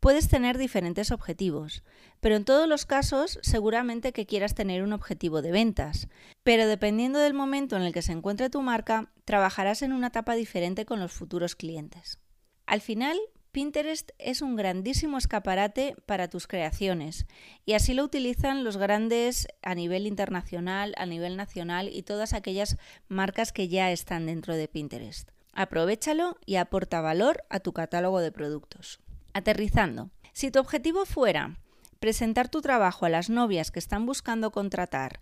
puedes 0.00 0.28
tener 0.28 0.58
diferentes 0.58 1.12
objetivos, 1.12 1.84
pero 2.18 2.34
en 2.34 2.44
todos 2.44 2.68
los 2.68 2.86
casos 2.86 3.38
seguramente 3.40 4.12
que 4.12 4.26
quieras 4.26 4.56
tener 4.56 4.82
un 4.82 4.92
objetivo 4.92 5.40
de 5.40 5.52
ventas, 5.52 6.08
pero 6.42 6.66
dependiendo 6.66 7.20
del 7.20 7.32
momento 7.32 7.76
en 7.76 7.82
el 7.82 7.92
que 7.92 8.02
se 8.02 8.10
encuentre 8.10 8.50
tu 8.50 8.62
marca, 8.62 9.12
trabajarás 9.24 9.82
en 9.82 9.92
una 9.92 10.08
etapa 10.08 10.34
diferente 10.34 10.84
con 10.84 10.98
los 10.98 11.12
futuros 11.12 11.54
clientes. 11.54 12.18
Al 12.66 12.80
final, 12.80 13.16
Pinterest 13.52 14.10
es 14.18 14.42
un 14.42 14.56
grandísimo 14.56 15.16
escaparate 15.16 15.94
para 16.06 16.26
tus 16.26 16.48
creaciones 16.48 17.26
y 17.64 17.74
así 17.74 17.94
lo 17.94 18.02
utilizan 18.02 18.64
los 18.64 18.76
grandes 18.76 19.46
a 19.62 19.76
nivel 19.76 20.08
internacional, 20.08 20.94
a 20.98 21.06
nivel 21.06 21.36
nacional 21.36 21.88
y 21.92 22.02
todas 22.02 22.32
aquellas 22.32 22.76
marcas 23.06 23.52
que 23.52 23.68
ya 23.68 23.92
están 23.92 24.26
dentro 24.26 24.56
de 24.56 24.66
Pinterest. 24.66 25.33
Aprovechalo 25.54 26.36
y 26.46 26.56
aporta 26.56 27.00
valor 27.00 27.44
a 27.48 27.60
tu 27.60 27.72
catálogo 27.72 28.20
de 28.20 28.32
productos. 28.32 29.00
Aterrizando, 29.32 30.10
si 30.32 30.50
tu 30.50 30.58
objetivo 30.58 31.06
fuera 31.06 31.58
presentar 32.00 32.48
tu 32.48 32.60
trabajo 32.60 33.06
a 33.06 33.08
las 33.08 33.30
novias 33.30 33.70
que 33.70 33.78
están 33.78 34.04
buscando 34.04 34.50
contratar 34.50 35.20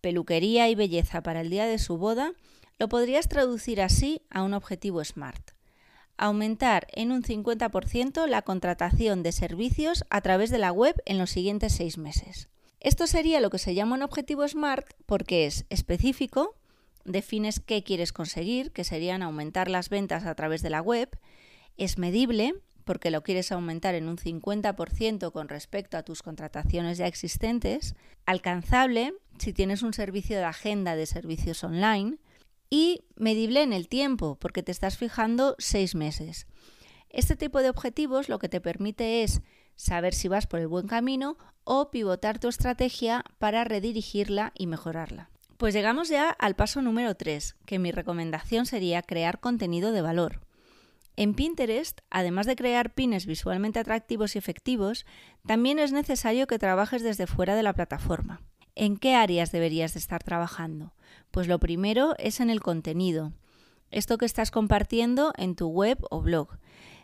peluquería 0.00 0.68
y 0.68 0.74
belleza 0.74 1.22
para 1.22 1.40
el 1.40 1.50
día 1.50 1.66
de 1.66 1.78
su 1.78 1.96
boda, 1.96 2.32
lo 2.78 2.88
podrías 2.88 3.28
traducir 3.28 3.80
así 3.80 4.22
a 4.30 4.42
un 4.42 4.54
objetivo 4.54 5.04
SMART 5.04 5.52
aumentar 6.22 6.86
en 6.92 7.10
un 7.10 7.22
50% 7.22 8.26
la 8.26 8.42
contratación 8.42 9.24
de 9.24 9.32
servicios 9.32 10.04
a 10.08 10.20
través 10.20 10.50
de 10.50 10.58
la 10.58 10.70
web 10.70 10.94
en 11.04 11.18
los 11.18 11.30
siguientes 11.30 11.72
seis 11.72 11.98
meses. 11.98 12.48
Esto 12.78 13.06
sería 13.06 13.40
lo 13.40 13.50
que 13.50 13.58
se 13.58 13.74
llama 13.74 13.96
un 13.96 14.02
objetivo 14.02 14.46
SMART 14.46 14.86
porque 15.06 15.46
es 15.46 15.66
específico, 15.68 16.54
defines 17.04 17.60
qué 17.60 17.82
quieres 17.82 18.12
conseguir, 18.12 18.72
que 18.72 18.84
serían 18.84 19.22
aumentar 19.22 19.68
las 19.68 19.88
ventas 19.88 20.24
a 20.24 20.34
través 20.34 20.62
de 20.62 20.70
la 20.70 20.80
web, 20.80 21.08
es 21.76 21.98
medible, 21.98 22.54
porque 22.84 23.10
lo 23.10 23.22
quieres 23.22 23.52
aumentar 23.52 23.94
en 23.94 24.08
un 24.08 24.16
50% 24.16 25.32
con 25.32 25.48
respecto 25.48 25.96
a 25.96 26.02
tus 26.02 26.22
contrataciones 26.22 26.98
ya 26.98 27.06
existentes, 27.06 27.94
alcanzable 28.26 29.14
si 29.38 29.52
tienes 29.52 29.82
un 29.82 29.94
servicio 29.94 30.36
de 30.36 30.44
agenda 30.44 30.96
de 30.96 31.06
servicios 31.06 31.64
online, 31.64 32.18
y 32.70 33.04
medible 33.16 33.62
en 33.62 33.74
el 33.74 33.86
tiempo, 33.86 34.38
porque 34.40 34.62
te 34.62 34.72
estás 34.72 34.96
fijando 34.96 35.56
seis 35.58 35.94
meses. 35.94 36.46
Este 37.10 37.36
tipo 37.36 37.60
de 37.60 37.68
objetivos 37.68 38.30
lo 38.30 38.38
que 38.38 38.48
te 38.48 38.62
permite 38.62 39.22
es 39.22 39.42
saber 39.76 40.14
si 40.14 40.28
vas 40.28 40.46
por 40.46 40.58
el 40.58 40.68
buen 40.68 40.86
camino 40.86 41.36
o 41.64 41.90
pivotar 41.90 42.38
tu 42.38 42.48
estrategia 42.48 43.24
para 43.38 43.64
redirigirla 43.64 44.52
y 44.56 44.66
mejorarla. 44.66 45.31
Pues 45.62 45.74
llegamos 45.74 46.08
ya 46.08 46.28
al 46.28 46.56
paso 46.56 46.82
número 46.82 47.14
3, 47.14 47.54
que 47.66 47.78
mi 47.78 47.92
recomendación 47.92 48.66
sería 48.66 49.00
crear 49.00 49.38
contenido 49.38 49.92
de 49.92 50.02
valor. 50.02 50.40
En 51.14 51.34
Pinterest, 51.34 52.00
además 52.10 52.46
de 52.46 52.56
crear 52.56 52.94
pines 52.94 53.26
visualmente 53.26 53.78
atractivos 53.78 54.34
y 54.34 54.40
efectivos, 54.40 55.06
también 55.46 55.78
es 55.78 55.92
necesario 55.92 56.48
que 56.48 56.58
trabajes 56.58 57.04
desde 57.04 57.28
fuera 57.28 57.54
de 57.54 57.62
la 57.62 57.74
plataforma. 57.74 58.42
¿En 58.74 58.96
qué 58.96 59.14
áreas 59.14 59.52
deberías 59.52 59.94
de 59.94 60.00
estar 60.00 60.24
trabajando? 60.24 60.94
Pues 61.30 61.46
lo 61.46 61.60
primero 61.60 62.16
es 62.18 62.40
en 62.40 62.50
el 62.50 62.60
contenido, 62.60 63.32
esto 63.92 64.18
que 64.18 64.26
estás 64.26 64.50
compartiendo 64.50 65.32
en 65.36 65.54
tu 65.54 65.68
web 65.68 65.98
o 66.10 66.22
blog. 66.22 66.58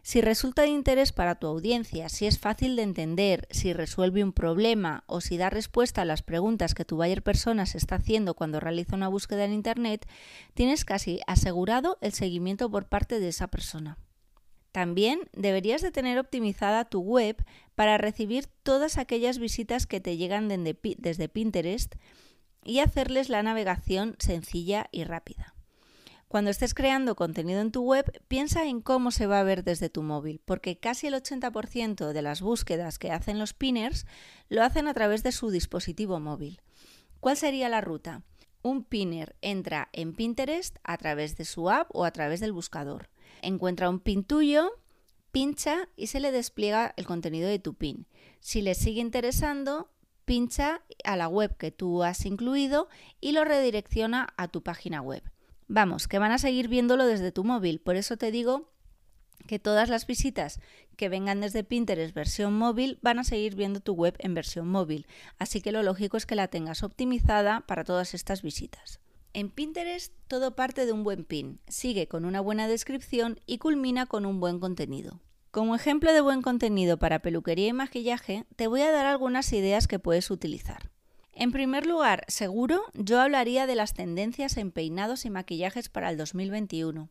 Si 0.09 0.23
resulta 0.23 0.62
de 0.62 0.69
interés 0.69 1.12
para 1.12 1.35
tu 1.35 1.47
audiencia, 1.47 2.09
si 2.09 2.25
es 2.25 2.38
fácil 2.38 2.77
de 2.77 2.83
entender, 2.83 3.47
si 3.50 3.75
resuelve 3.75 4.25
un 4.25 4.33
problema 4.33 5.05
o 5.07 5.21
si 5.21 5.37
da 5.37 5.50
respuesta 5.50 6.00
a 6.00 6.07
las 6.07 6.23
preguntas 6.23 6.73
que 6.73 6.87
tu 6.87 6.97
buyer 6.97 7.23
persona 7.23 7.67
se 7.67 7.77
está 7.77 7.97
haciendo 7.97 8.33
cuando 8.33 8.59
realiza 8.59 8.97
una 8.97 9.09
búsqueda 9.09 9.45
en 9.45 9.53
Internet, 9.53 10.09
tienes 10.55 10.87
casi 10.87 11.21
asegurado 11.27 11.99
el 12.00 12.15
seguimiento 12.15 12.71
por 12.71 12.87
parte 12.87 13.21
de 13.21 13.29
esa 13.29 13.49
persona. 13.49 13.99
También 14.73 15.29
deberías 15.35 15.83
de 15.83 15.91
tener 15.91 16.19
optimizada 16.19 16.87
tu 16.87 17.00
web 17.00 17.45
para 17.75 17.99
recibir 17.99 18.47
todas 18.62 18.97
aquellas 18.97 19.38
visitas 19.38 19.87
que 19.87 20.00
te 20.00 20.17
llegan 20.17 20.49
desde 20.49 21.29
Pinterest 21.29 21.97
y 22.65 22.79
hacerles 22.79 23.29
la 23.29 23.43
navegación 23.43 24.17
sencilla 24.19 24.88
y 24.91 25.05
rápida. 25.05 25.58
Cuando 26.28 26.50
estés 26.50 26.75
creando 26.75 27.16
contenido 27.16 27.61
en 27.61 27.73
tu 27.73 27.82
web, 27.82 28.04
piensa 28.28 28.66
en 28.66 28.80
cómo 28.80 29.11
se 29.11 29.26
va 29.26 29.40
a 29.40 29.44
ver 29.44 29.64
desde 29.64 29.88
tu 29.88 30.02
móvil, 30.02 30.40
porque 30.44 30.78
casi 30.78 31.06
el 31.06 31.14
80% 31.14 32.12
de 32.12 32.23
las 32.23 32.42
búsquedas 32.42 32.99
que 32.99 33.11
hacen 33.11 33.38
los 33.38 33.54
pinners 33.54 34.06
lo 34.49 34.62
hacen 34.62 34.88
a 34.88 34.94
través 34.94 35.23
de 35.23 35.32
su 35.32 35.50
dispositivo 35.50 36.20
móvil. 36.20 36.61
¿Cuál 37.20 37.37
sería 37.37 37.68
la 37.68 37.80
ruta? 37.80 38.23
Un 38.62 38.85
pinner 38.85 39.37
entra 39.40 39.88
en 39.92 40.14
Pinterest 40.14 40.76
a 40.85 40.97
través 40.99 41.37
de 41.37 41.44
su 41.44 41.70
app 41.70 41.88
o 41.94 42.04
a 42.04 42.11
través 42.11 42.40
del 42.40 42.52
buscador 42.52 43.08
encuentra 43.42 43.88
un 43.88 44.00
pin 44.00 44.25
tuyo, 44.25 44.73
pincha 45.30 45.88
y 45.97 46.08
se 46.08 46.20
le 46.20 46.32
despliega 46.32 46.94
el 46.97 47.06
contenido 47.06 47.49
de 47.49 47.58
tu 47.58 47.75
pin. 47.75 48.06
Si 48.40 48.62
le 48.62 48.75
sigue 48.75 49.00
interesando, 49.00 49.90
pincha 50.25 50.82
a 51.04 51.16
la 51.16 51.28
web 51.28 51.56
que 51.56 51.70
tú 51.70 52.02
has 52.02 52.25
incluido 52.26 52.88
y 53.20 53.32
lo 53.32 53.44
redirecciona 53.44 54.32
a 54.37 54.49
tu 54.49 54.62
página 54.62 55.00
web. 55.00 55.23
Vamos, 55.69 56.09
que 56.09 56.19
van 56.19 56.33
a 56.33 56.39
seguir 56.39 56.69
viéndolo 56.69 57.07
desde 57.07 57.31
tu 57.31 57.45
móvil, 57.45 57.79
por 57.79 57.97
eso 57.97 58.17
te 58.17 58.31
digo 58.31 58.73
que 59.47 59.59
todas 59.59 59.91
las 59.91 60.07
visitas 60.07 60.61
que 60.97 61.11
vengan 61.11 61.41
desde 61.41 61.63
Pinterest 61.63 62.15
versión 62.15 62.57
móvil 62.57 62.99
van 63.03 63.19
a 63.19 63.25
seguir 63.25 63.55
viendo 63.55 63.81
tu 63.81 63.93
web 63.93 64.15
en 64.19 64.33
versión 64.33 64.67
móvil, 64.67 65.07
así 65.39 65.61
que 65.61 65.73
lo 65.73 65.83
lógico 65.83 66.17
es 66.17 66.25
que 66.25 66.35
la 66.35 66.49
tengas 66.49 66.83
optimizada 66.83 67.61
para 67.67 67.85
todas 67.85 68.15
estas 68.15 68.41
visitas. 68.43 69.01
En 69.35 69.51
Pinterest 69.51 70.15
todo 70.27 70.57
parte 70.57 70.87
de 70.87 70.93
un 70.93 71.05
buen 71.05 71.25
pin, 71.25 71.61
sigue 71.69 72.09
con 72.09 72.25
una 72.25 72.41
buena 72.41 72.67
descripción 72.67 73.39
y 73.47 73.59
culmina 73.59 74.07
con 74.07 74.25
un 74.25 74.41
buen 74.41 74.61
contenido. 74.61 75.21
Como 75.51 75.75
ejemplo 75.75 76.13
de 76.15 76.23
buen 76.23 76.41
contenido 76.41 76.99
para 76.99 77.21
peluquería 77.21 77.69
y 77.69 77.73
maquillaje, 77.75 78.47
te 78.57 78.69
voy 78.69 78.81
a 78.83 78.91
dar 78.91 79.05
algunas 79.05 79.53
ideas 79.53 79.87
que 79.87 79.99
puedes 79.99 80.31
utilizar. 80.31 80.91
En 81.40 81.52
primer 81.52 81.87
lugar, 81.87 82.25
seguro, 82.26 82.83
yo 82.95 83.21
hablaría 83.21 83.68
de 83.68 83.76
las 83.76 83.95
tendencias 83.95 84.57
en 84.57 84.73
peinados 84.73 85.25
y 85.25 85.30
maquillajes 85.30 85.88
para 85.88 86.11
el 86.11 86.16
2021, 86.16 87.11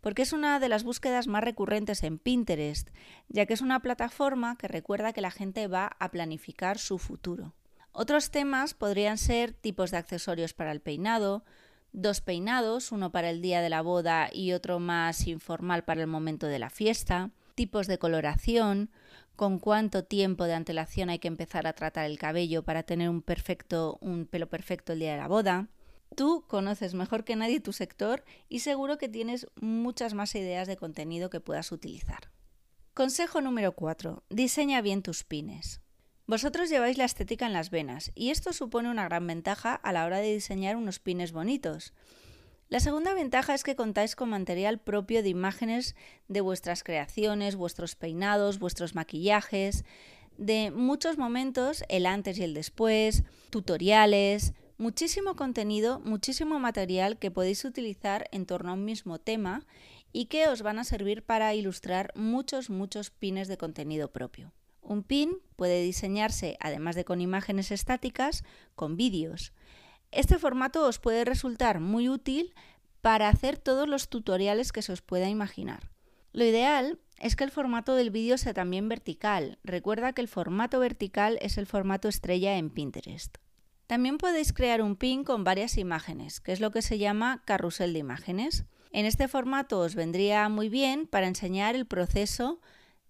porque 0.00 0.22
es 0.22 0.32
una 0.32 0.60
de 0.60 0.68
las 0.68 0.84
búsquedas 0.84 1.26
más 1.26 1.42
recurrentes 1.42 2.04
en 2.04 2.20
Pinterest, 2.20 2.90
ya 3.28 3.46
que 3.46 3.54
es 3.54 3.62
una 3.62 3.80
plataforma 3.80 4.56
que 4.56 4.68
recuerda 4.68 5.12
que 5.12 5.20
la 5.20 5.32
gente 5.32 5.66
va 5.66 5.90
a 5.98 6.12
planificar 6.12 6.78
su 6.78 6.98
futuro. 6.98 7.52
Otros 7.90 8.30
temas 8.30 8.74
podrían 8.74 9.18
ser 9.18 9.52
tipos 9.52 9.90
de 9.90 9.96
accesorios 9.96 10.54
para 10.54 10.70
el 10.70 10.80
peinado, 10.80 11.44
dos 11.92 12.20
peinados, 12.20 12.92
uno 12.92 13.10
para 13.10 13.28
el 13.28 13.42
día 13.42 13.60
de 13.60 13.70
la 13.70 13.82
boda 13.82 14.30
y 14.32 14.52
otro 14.52 14.78
más 14.78 15.26
informal 15.26 15.82
para 15.82 16.00
el 16.00 16.06
momento 16.06 16.46
de 16.46 16.60
la 16.60 16.70
fiesta, 16.70 17.32
tipos 17.56 17.88
de 17.88 17.98
coloración, 17.98 18.90
con 19.36 19.58
cuánto 19.58 20.04
tiempo 20.04 20.44
de 20.44 20.54
antelación 20.54 21.10
hay 21.10 21.18
que 21.18 21.28
empezar 21.28 21.66
a 21.66 21.72
tratar 21.72 22.06
el 22.06 22.18
cabello 22.18 22.62
para 22.62 22.82
tener 22.82 23.08
un 23.08 23.22
perfecto 23.22 23.98
pelo 24.30 24.48
perfecto 24.48 24.92
el 24.92 25.00
día 25.00 25.12
de 25.12 25.18
la 25.18 25.28
boda. 25.28 25.68
Tú 26.14 26.44
conoces 26.46 26.94
mejor 26.94 27.24
que 27.24 27.34
nadie 27.34 27.60
tu 27.60 27.72
sector 27.72 28.24
y 28.48 28.60
seguro 28.60 28.98
que 28.98 29.08
tienes 29.08 29.48
muchas 29.60 30.14
más 30.14 30.34
ideas 30.34 30.68
de 30.68 30.76
contenido 30.76 31.30
que 31.30 31.40
puedas 31.40 31.72
utilizar. 31.72 32.30
Consejo 32.94 33.40
número 33.40 33.72
4. 33.72 34.22
Diseña 34.30 34.80
bien 34.80 35.02
tus 35.02 35.24
pines. 35.24 35.80
Vosotros 36.26 36.70
lleváis 36.70 36.96
la 36.96 37.04
estética 37.04 37.46
en 37.46 37.52
las 37.52 37.70
venas 37.70 38.12
y 38.14 38.30
esto 38.30 38.52
supone 38.52 38.90
una 38.90 39.04
gran 39.04 39.26
ventaja 39.26 39.74
a 39.74 39.92
la 39.92 40.06
hora 40.06 40.18
de 40.18 40.32
diseñar 40.32 40.76
unos 40.76 41.00
pines 41.00 41.32
bonitos. 41.32 41.92
La 42.74 42.80
segunda 42.80 43.14
ventaja 43.14 43.54
es 43.54 43.62
que 43.62 43.76
contáis 43.76 44.16
con 44.16 44.30
material 44.30 44.80
propio 44.80 45.22
de 45.22 45.28
imágenes 45.28 45.94
de 46.26 46.40
vuestras 46.40 46.82
creaciones, 46.82 47.54
vuestros 47.54 47.94
peinados, 47.94 48.58
vuestros 48.58 48.96
maquillajes, 48.96 49.84
de 50.38 50.72
muchos 50.72 51.16
momentos, 51.16 51.84
el 51.88 52.04
antes 52.04 52.36
y 52.36 52.42
el 52.42 52.52
después, 52.52 53.22
tutoriales, 53.50 54.54
muchísimo 54.76 55.36
contenido, 55.36 56.00
muchísimo 56.00 56.58
material 56.58 57.16
que 57.20 57.30
podéis 57.30 57.64
utilizar 57.64 58.26
en 58.32 58.44
torno 58.44 58.70
a 58.70 58.74
un 58.74 58.84
mismo 58.84 59.20
tema 59.20 59.64
y 60.12 60.24
que 60.24 60.48
os 60.48 60.62
van 60.62 60.80
a 60.80 60.84
servir 60.84 61.22
para 61.22 61.54
ilustrar 61.54 62.10
muchos, 62.16 62.70
muchos 62.70 63.10
pines 63.10 63.46
de 63.46 63.56
contenido 63.56 64.10
propio. 64.10 64.52
Un 64.82 65.04
pin 65.04 65.38
puede 65.54 65.80
diseñarse, 65.80 66.56
además 66.58 66.96
de 66.96 67.04
con 67.04 67.20
imágenes 67.20 67.70
estáticas, 67.70 68.42
con 68.74 68.96
vídeos. 68.96 69.52
Este 70.14 70.38
formato 70.38 70.86
os 70.86 71.00
puede 71.00 71.24
resultar 71.24 71.80
muy 71.80 72.08
útil 72.08 72.54
para 73.00 73.28
hacer 73.28 73.58
todos 73.58 73.88
los 73.88 74.08
tutoriales 74.08 74.70
que 74.70 74.80
se 74.80 74.92
os 74.92 75.02
pueda 75.02 75.28
imaginar. 75.28 75.90
Lo 76.32 76.44
ideal 76.44 77.00
es 77.18 77.34
que 77.34 77.42
el 77.42 77.50
formato 77.50 77.96
del 77.96 78.10
vídeo 78.10 78.38
sea 78.38 78.54
también 78.54 78.88
vertical. 78.88 79.58
Recuerda 79.64 80.12
que 80.12 80.20
el 80.20 80.28
formato 80.28 80.78
vertical 80.78 81.36
es 81.42 81.58
el 81.58 81.66
formato 81.66 82.06
estrella 82.08 82.56
en 82.58 82.70
Pinterest. 82.70 83.38
También 83.88 84.16
podéis 84.16 84.52
crear 84.52 84.82
un 84.82 84.94
pin 84.94 85.24
con 85.24 85.42
varias 85.42 85.76
imágenes, 85.78 86.40
que 86.40 86.52
es 86.52 86.60
lo 86.60 86.70
que 86.70 86.80
se 86.80 86.98
llama 86.98 87.42
carrusel 87.44 87.92
de 87.92 87.98
imágenes. 87.98 88.66
En 88.92 89.06
este 89.06 89.26
formato 89.26 89.80
os 89.80 89.96
vendría 89.96 90.48
muy 90.48 90.68
bien 90.68 91.08
para 91.08 91.26
enseñar 91.26 91.74
el 91.74 91.86
proceso 91.86 92.60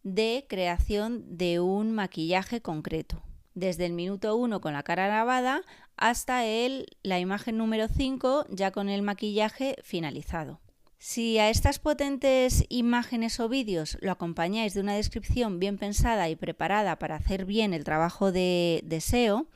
de 0.02 0.46
creación 0.49 1.37
de 1.37 1.61
un 1.61 1.92
maquillaje 1.92 2.62
concreto 2.62 3.23
desde 3.54 3.87
el 3.87 3.92
minuto 3.92 4.37
1 4.37 4.61
con 4.61 4.73
la 4.73 4.82
cara 4.82 5.08
lavada 5.08 5.62
hasta 5.97 6.45
el, 6.45 6.87
la 7.03 7.19
imagen 7.19 7.59
número 7.59 7.89
5 7.89 8.47
ya 8.51 8.71
con 8.71 8.89
el 8.89 9.03
maquillaje 9.03 9.77
finalizado. 9.83 10.61
Si 10.99 11.39
a 11.39 11.51
estas 11.51 11.79
potentes 11.79 12.65
imágenes 12.71 13.39
o 13.39 13.49
vídeos 13.49 13.99
lo 14.01 14.11
acompañáis 14.11 14.73
de 14.73 14.81
una 14.81 14.95
descripción 14.95 15.59
bien 15.59 15.77
pensada 15.77 16.29
y 16.31 16.37
preparada 16.37 16.99
para 16.99 17.17
hacer 17.17 17.45
bien 17.45 17.75
el 17.75 17.85
trabajo 17.85 18.33
de 18.33 18.81
deseo, 18.85 19.47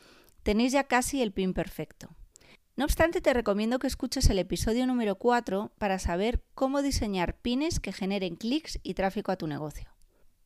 tenéis 0.43 0.73
ya 0.73 0.85
casi 0.85 1.23
el 1.23 1.33
pin 1.33 1.55
perfecto. 1.55 2.11
No 2.77 2.85
obstante, 2.85 3.21
te 3.21 3.35
recomiendo 3.35 3.79
que 3.79 3.87
escuches 3.87 4.31
el 4.31 4.39
episodio 4.39 4.87
número 4.87 5.17
4 5.17 5.73
para 5.79 5.99
saber 5.99 6.45
cómo 6.55 6.83
diseñar 6.83 7.37
pines 7.39 7.81
que 7.81 7.93
generen 7.93 8.37
clics 8.37 8.79
y 8.83 8.95
tráfico 8.95 9.33
a 9.33 9.37
tu 9.37 9.47
negocio. 9.47 9.98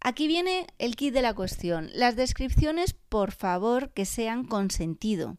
Aquí 0.04 0.26
viene 0.26 0.66
el 0.78 0.96
kit 0.96 1.14
de 1.14 1.22
la 1.22 1.32
cuestión. 1.32 1.88
Las 1.94 2.16
descripciones, 2.16 2.92
por 2.92 3.30
favor, 3.30 3.90
que 3.90 4.04
sean 4.04 4.44
con 4.44 4.72
sentido, 4.72 5.36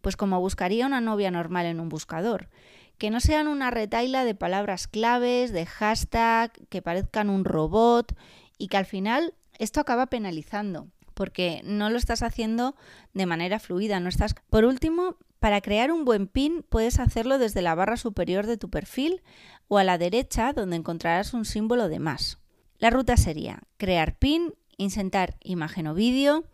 pues 0.00 0.16
como 0.16 0.40
buscaría 0.40 0.86
una 0.86 1.02
novia 1.02 1.30
normal 1.30 1.66
en 1.66 1.80
un 1.80 1.90
buscador. 1.90 2.48
Que 2.96 3.10
no 3.10 3.20
sean 3.20 3.46
una 3.46 3.70
retaila 3.70 4.24
de 4.24 4.34
palabras 4.34 4.88
claves, 4.88 5.52
de 5.52 5.66
hashtag, 5.66 6.50
que 6.70 6.80
parezcan 6.80 7.28
un 7.28 7.44
robot 7.44 8.16
y 8.56 8.68
que 8.68 8.78
al 8.78 8.86
final 8.86 9.34
esto 9.58 9.80
acaba 9.80 10.06
penalizando, 10.06 10.88
porque 11.12 11.60
no 11.64 11.90
lo 11.90 11.98
estás 11.98 12.22
haciendo 12.22 12.74
de 13.12 13.26
manera 13.26 13.58
fluida, 13.58 14.00
no 14.00 14.08
estás 14.08 14.34
Por 14.48 14.64
último, 14.64 15.16
para 15.40 15.60
crear 15.60 15.92
un 15.92 16.06
buen 16.06 16.26
pin 16.26 16.64
puedes 16.66 17.00
hacerlo 17.00 17.36
desde 17.36 17.60
la 17.60 17.74
barra 17.74 17.98
superior 17.98 18.46
de 18.46 18.56
tu 18.56 18.70
perfil 18.70 19.20
o 19.68 19.76
a 19.76 19.84
la 19.84 19.98
derecha 19.98 20.54
donde 20.54 20.76
encontrarás 20.76 21.34
un 21.34 21.44
símbolo 21.44 21.90
de 21.90 21.98
más. 21.98 22.38
La 22.78 22.90
ruta 22.90 23.16
sería 23.16 23.62
crear 23.76 24.18
pin, 24.18 24.54
insertar 24.76 25.36
imagen 25.42 25.86
o 25.86 25.94
vídeo, 25.94 26.44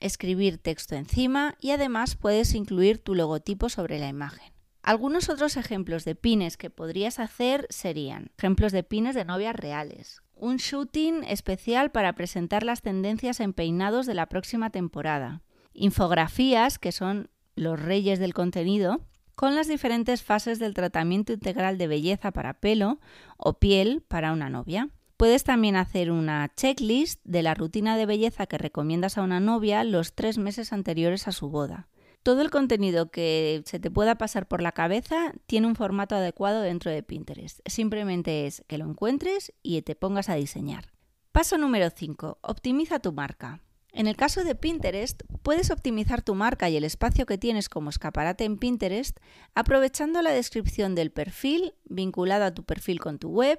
escribir 0.00 0.58
texto 0.58 0.94
encima 0.94 1.56
y 1.60 1.70
además 1.70 2.16
puedes 2.16 2.54
incluir 2.54 2.98
tu 2.98 3.14
logotipo 3.14 3.68
sobre 3.68 3.98
la 3.98 4.08
imagen. 4.08 4.52
Algunos 4.82 5.28
otros 5.28 5.56
ejemplos 5.56 6.04
de 6.04 6.14
pines 6.14 6.56
que 6.56 6.70
podrías 6.70 7.18
hacer 7.18 7.66
serían 7.68 8.30
ejemplos 8.38 8.72
de 8.72 8.82
pines 8.82 9.14
de 9.14 9.24
novias 9.24 9.54
reales, 9.54 10.22
un 10.34 10.56
shooting 10.56 11.24
especial 11.24 11.90
para 11.90 12.14
presentar 12.14 12.62
las 12.62 12.82
tendencias 12.82 13.40
en 13.40 13.52
peinados 13.52 14.06
de 14.06 14.14
la 14.14 14.26
próxima 14.26 14.70
temporada, 14.70 15.42
infografías 15.74 16.78
que 16.78 16.92
son 16.92 17.28
los 17.54 17.78
reyes 17.78 18.18
del 18.18 18.34
contenido, 18.34 19.00
con 19.34 19.54
las 19.54 19.68
diferentes 19.68 20.22
fases 20.22 20.58
del 20.58 20.74
tratamiento 20.74 21.32
integral 21.32 21.78
de 21.78 21.86
belleza 21.86 22.32
para 22.32 22.54
pelo 22.54 22.98
o 23.36 23.58
piel 23.58 24.02
para 24.08 24.32
una 24.32 24.48
novia. 24.48 24.88
Puedes 25.18 25.42
también 25.42 25.74
hacer 25.74 26.12
una 26.12 26.48
checklist 26.54 27.20
de 27.24 27.42
la 27.42 27.54
rutina 27.54 27.96
de 27.96 28.06
belleza 28.06 28.46
que 28.46 28.56
recomiendas 28.56 29.18
a 29.18 29.22
una 29.22 29.40
novia 29.40 29.82
los 29.82 30.14
tres 30.14 30.38
meses 30.38 30.72
anteriores 30.72 31.26
a 31.26 31.32
su 31.32 31.50
boda. 31.50 31.88
Todo 32.22 32.40
el 32.40 32.50
contenido 32.50 33.10
que 33.10 33.62
se 33.66 33.80
te 33.80 33.90
pueda 33.90 34.14
pasar 34.14 34.46
por 34.46 34.62
la 34.62 34.70
cabeza 34.70 35.32
tiene 35.46 35.66
un 35.66 35.74
formato 35.74 36.14
adecuado 36.14 36.60
dentro 36.60 36.92
de 36.92 37.02
Pinterest. 37.02 37.58
Simplemente 37.66 38.46
es 38.46 38.62
que 38.68 38.78
lo 38.78 38.88
encuentres 38.88 39.52
y 39.60 39.82
te 39.82 39.96
pongas 39.96 40.28
a 40.28 40.36
diseñar. 40.36 40.92
Paso 41.32 41.58
número 41.58 41.90
5. 41.90 42.38
Optimiza 42.40 43.00
tu 43.00 43.12
marca. 43.12 43.60
En 43.92 44.06
el 44.06 44.16
caso 44.16 44.44
de 44.44 44.54
Pinterest, 44.54 45.22
puedes 45.42 45.70
optimizar 45.70 46.22
tu 46.22 46.34
marca 46.34 46.68
y 46.68 46.76
el 46.76 46.84
espacio 46.84 47.24
que 47.26 47.38
tienes 47.38 47.68
como 47.68 47.90
escaparate 47.90 48.44
en 48.44 48.58
Pinterest 48.58 49.18
aprovechando 49.54 50.20
la 50.20 50.30
descripción 50.30 50.94
del 50.94 51.10
perfil 51.10 51.74
vinculado 51.84 52.44
a 52.44 52.54
tu 52.54 52.64
perfil 52.64 53.00
con 53.00 53.18
tu 53.18 53.30
web 53.30 53.58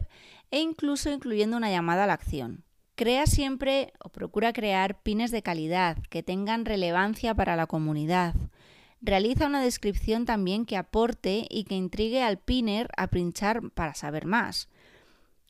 e 0.51 0.59
incluso 0.59 1.11
incluyendo 1.11 1.57
una 1.57 1.71
llamada 1.71 2.03
a 2.03 2.07
la 2.07 2.13
acción. 2.13 2.63
Crea 2.95 3.25
siempre 3.25 3.93
o 4.03 4.09
procura 4.09 4.53
crear 4.53 5.01
pines 5.01 5.31
de 5.31 5.41
calidad 5.41 5.97
que 6.09 6.21
tengan 6.21 6.65
relevancia 6.65 7.33
para 7.33 7.55
la 7.55 7.65
comunidad. 7.65 8.35
Realiza 9.01 9.47
una 9.47 9.61
descripción 9.61 10.25
también 10.25 10.65
que 10.65 10.77
aporte 10.77 11.47
y 11.49 11.63
que 11.63 11.75
intrigue 11.75 12.21
al 12.21 12.37
pinner 12.37 12.89
a 12.97 13.07
pinchar 13.07 13.71
para 13.71 13.93
saber 13.93 14.25
más. 14.25 14.67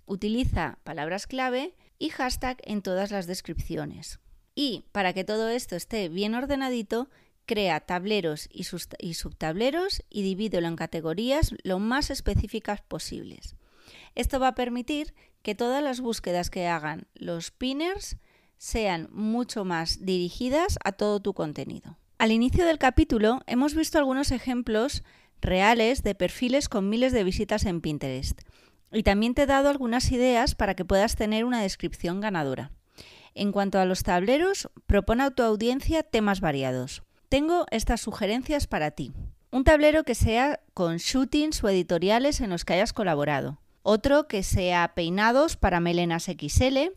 Utiliza 0.05 0.77
palabras 0.83 1.27
clave 1.27 1.75
y 1.97 2.09
hashtag 2.09 2.57
en 2.63 2.81
todas 2.81 3.11
las 3.11 3.27
descripciones. 3.27 4.19
Y 4.61 4.83
para 4.91 5.13
que 5.13 5.23
todo 5.23 5.47
esto 5.47 5.77
esté 5.77 6.09
bien 6.09 6.35
ordenadito, 6.35 7.09
crea 7.45 7.79
tableros 7.79 8.49
y, 8.51 8.65
subtableros 9.13 10.03
y 10.09 10.21
divídelo 10.21 10.67
en 10.67 10.75
categorías 10.75 11.55
lo 11.63 11.79
más 11.79 12.09
específicas 12.09 12.81
posibles. 12.81 13.55
Esto 14.15 14.37
va 14.37 14.49
a 14.49 14.55
permitir 14.55 15.13
que 15.43 15.55
todas 15.55 15.81
las 15.81 16.01
búsquedas 16.01 16.49
que 16.49 16.67
hagan 16.67 17.07
los 17.13 17.51
pinners 17.51 18.17
sean 18.57 19.07
mucho 19.13 19.63
más 19.63 20.05
dirigidas 20.05 20.77
a 20.83 20.91
todo 20.91 21.21
tu 21.21 21.33
contenido. 21.33 21.97
Al 22.17 22.33
inicio 22.33 22.65
del 22.65 22.79
capítulo 22.79 23.39
hemos 23.47 23.75
visto 23.75 23.97
algunos 23.97 24.29
ejemplos 24.29 25.03
reales 25.39 26.03
de 26.03 26.15
perfiles 26.15 26.67
con 26.67 26.89
miles 26.89 27.13
de 27.13 27.23
visitas 27.23 27.63
en 27.63 27.79
Pinterest 27.79 28.41
y 28.91 29.03
también 29.03 29.35
te 29.35 29.43
he 29.43 29.45
dado 29.45 29.69
algunas 29.69 30.11
ideas 30.11 30.53
para 30.53 30.75
que 30.75 30.83
puedas 30.83 31.15
tener 31.15 31.45
una 31.45 31.61
descripción 31.61 32.19
ganadora. 32.19 32.73
En 33.35 33.51
cuanto 33.51 33.79
a 33.79 33.85
los 33.85 34.03
tableros, 34.03 34.69
propone 34.87 35.23
a 35.23 35.31
tu 35.31 35.43
audiencia 35.43 36.03
temas 36.03 36.41
variados. 36.41 37.03
Tengo 37.29 37.65
estas 37.71 38.01
sugerencias 38.01 38.67
para 38.67 38.91
ti. 38.91 39.13
Un 39.51 39.63
tablero 39.63 40.03
que 40.03 40.15
sea 40.15 40.59
con 40.73 40.97
shootings 40.97 41.63
o 41.63 41.69
editoriales 41.69 42.41
en 42.41 42.49
los 42.49 42.65
que 42.65 42.73
hayas 42.73 42.93
colaborado 42.93 43.59
otro 43.83 44.27
que 44.27 44.43
sea 44.43 44.93
peinados 44.93 45.55
para 45.55 45.79
melenas 45.79 46.25
XL, 46.25 46.91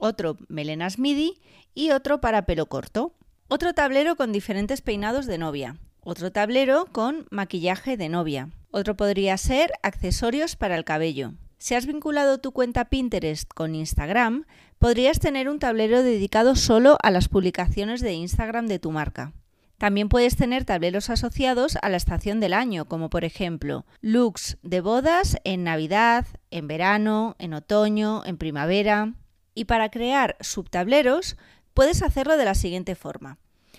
otro 0.00 0.36
melenas 0.48 0.98
MIDI 0.98 1.40
y 1.74 1.90
otro 1.90 2.20
para 2.20 2.46
pelo 2.46 2.66
corto. 2.66 3.14
Otro 3.48 3.74
tablero 3.74 4.16
con 4.16 4.32
diferentes 4.32 4.80
peinados 4.80 5.26
de 5.26 5.38
novia. 5.38 5.76
Otro 6.00 6.32
tablero 6.32 6.86
con 6.90 7.26
maquillaje 7.30 7.96
de 7.96 8.08
novia. 8.08 8.50
Otro 8.70 8.96
podría 8.96 9.36
ser 9.36 9.72
accesorios 9.82 10.56
para 10.56 10.76
el 10.76 10.84
cabello. 10.84 11.32
Si 11.58 11.74
has 11.74 11.86
vinculado 11.86 12.38
tu 12.38 12.52
cuenta 12.52 12.84
Pinterest 12.84 13.52
con 13.52 13.74
Instagram, 13.74 14.44
podrías 14.78 15.18
tener 15.18 15.48
un 15.48 15.58
tablero 15.58 16.04
dedicado 16.04 16.54
solo 16.54 16.96
a 17.02 17.10
las 17.10 17.28
publicaciones 17.28 18.00
de 18.00 18.12
Instagram 18.12 18.68
de 18.68 18.78
tu 18.78 18.92
marca. 18.92 19.32
También 19.76 20.08
puedes 20.08 20.36
tener 20.36 20.64
tableros 20.64 21.10
asociados 21.10 21.76
a 21.82 21.88
la 21.88 21.96
estación 21.96 22.38
del 22.38 22.52
año, 22.52 22.84
como 22.84 23.10
por 23.10 23.24
ejemplo 23.24 23.86
looks 24.00 24.56
de 24.62 24.80
bodas 24.80 25.36
en 25.42 25.64
Navidad, 25.64 26.26
en 26.52 26.68
verano, 26.68 27.34
en 27.40 27.54
otoño, 27.54 28.24
en 28.24 28.38
primavera. 28.38 29.14
Y 29.54 29.64
para 29.64 29.90
crear 29.90 30.36
subtableros 30.40 31.36
puedes 31.74 32.02
hacerlo 32.02 32.36
de 32.36 32.44
la 32.44 32.54
siguiente 32.54 32.94
forma. 32.94 33.38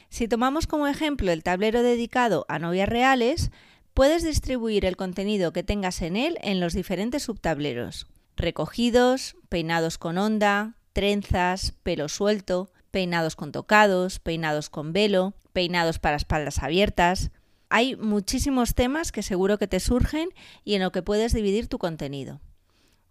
Si 0.10 0.28
tomamos 0.28 0.68
como 0.68 0.88
ejemplo 0.88 1.32
el 1.32 1.44
tablero 1.44 1.82
dedicado 1.82 2.46
a 2.50 2.60
novias 2.60 2.89
reales, 2.89 3.52
puedes 3.93 4.23
distribuir 4.23 4.86
el 4.86 4.95
contenido 4.95 5.54
que 5.54 5.63
tengas 5.63 6.02
en 6.02 6.15
él 6.15 6.38
en 6.41 6.60
los 6.60 6.73
diferentes 6.73 7.23
subtableros. 7.23 8.08
Recogidos, 8.36 9.36
peinados 9.49 9.97
con 9.97 10.17
onda, 10.17 10.75
trenzas, 10.93 11.73
pelo 11.84 12.10
suelto, 12.10 12.71
peinados 12.91 13.36
con 13.36 13.52
tocados, 13.52 14.19
peinados 14.19 14.69
con 14.69 14.93
velo, 14.93 15.34
peinados 15.54 15.99
para 15.99 16.17
espaldas 16.17 16.60
abiertas. 16.60 17.32
Hay 17.69 17.95
muchísimos 17.95 18.73
temas 18.75 19.12
que 19.12 19.23
seguro 19.23 19.58
que 19.58 19.67
te 19.67 19.80
surgen 19.80 20.30
y 20.63 20.75
en 20.75 20.82
lo 20.82 20.91
que 20.91 21.04
puedes 21.04 21.34
dividir 21.34 21.67
tu 21.67 21.78
contenido. 21.78 22.41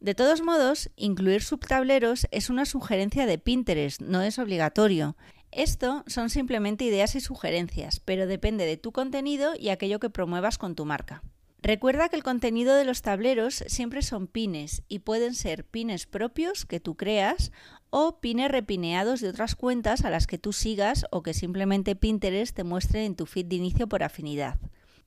De 0.01 0.15
todos 0.15 0.43
modos, 0.43 0.91
incluir 0.97 1.43
subtableros 1.43 2.29
es 2.31 2.51
una 2.51 2.67
sugerencia 2.67 3.27
de 3.27 3.39
Pinterest, 3.39 4.01
no 4.01 4.23
es 4.23 4.39
obligatorio. 4.39 5.17
Esto 5.51 6.05
son 6.07 6.31
simplemente 6.31 6.85
ideas 6.85 7.15
y 7.15 7.21
sugerencias, 7.21 8.01
pero 8.01 8.27
depende 8.27 8.67
de 8.67 8.77
tu 8.77 8.93
contenido 8.93 9.53
y 9.59 9.71
aquello 9.71 9.99
que 9.99 10.11
promuevas 10.11 10.59
con 10.59 10.75
tu 10.75 10.85
marca. 10.85 11.23
Recuerda 11.61 12.09
que 12.09 12.17
el 12.17 12.23
contenido 12.23 12.75
de 12.77 12.85
los 12.85 13.03
tableros 13.03 13.65
siempre 13.67 14.03
son 14.03 14.29
pines 14.29 14.83
y 14.89 15.01
pueden 15.01 15.35
ser 15.35 15.65
pines 15.65 16.07
propios 16.07 16.65
que 16.65 16.79
tú 16.79 16.97
creas 16.97 17.51
o 17.91 18.21
pines 18.21 18.51
repineados 18.51 19.21
de 19.21 19.29
otras 19.29 19.57
cuentas 19.57 20.05
a 20.05 20.11
las 20.11 20.27
que 20.29 20.39
tú 20.39 20.53
sigas 20.53 21.07
o 21.11 21.23
que 21.23 21.35
simplemente 21.35 21.97
Pinterest 21.97 22.55
te 22.55 22.63
muestre 22.63 23.05
en 23.07 23.17
tu 23.17 23.27
feed 23.27 23.47
de 23.47 23.57
inicio 23.57 23.89
por 23.89 24.05
afinidad. 24.05 24.61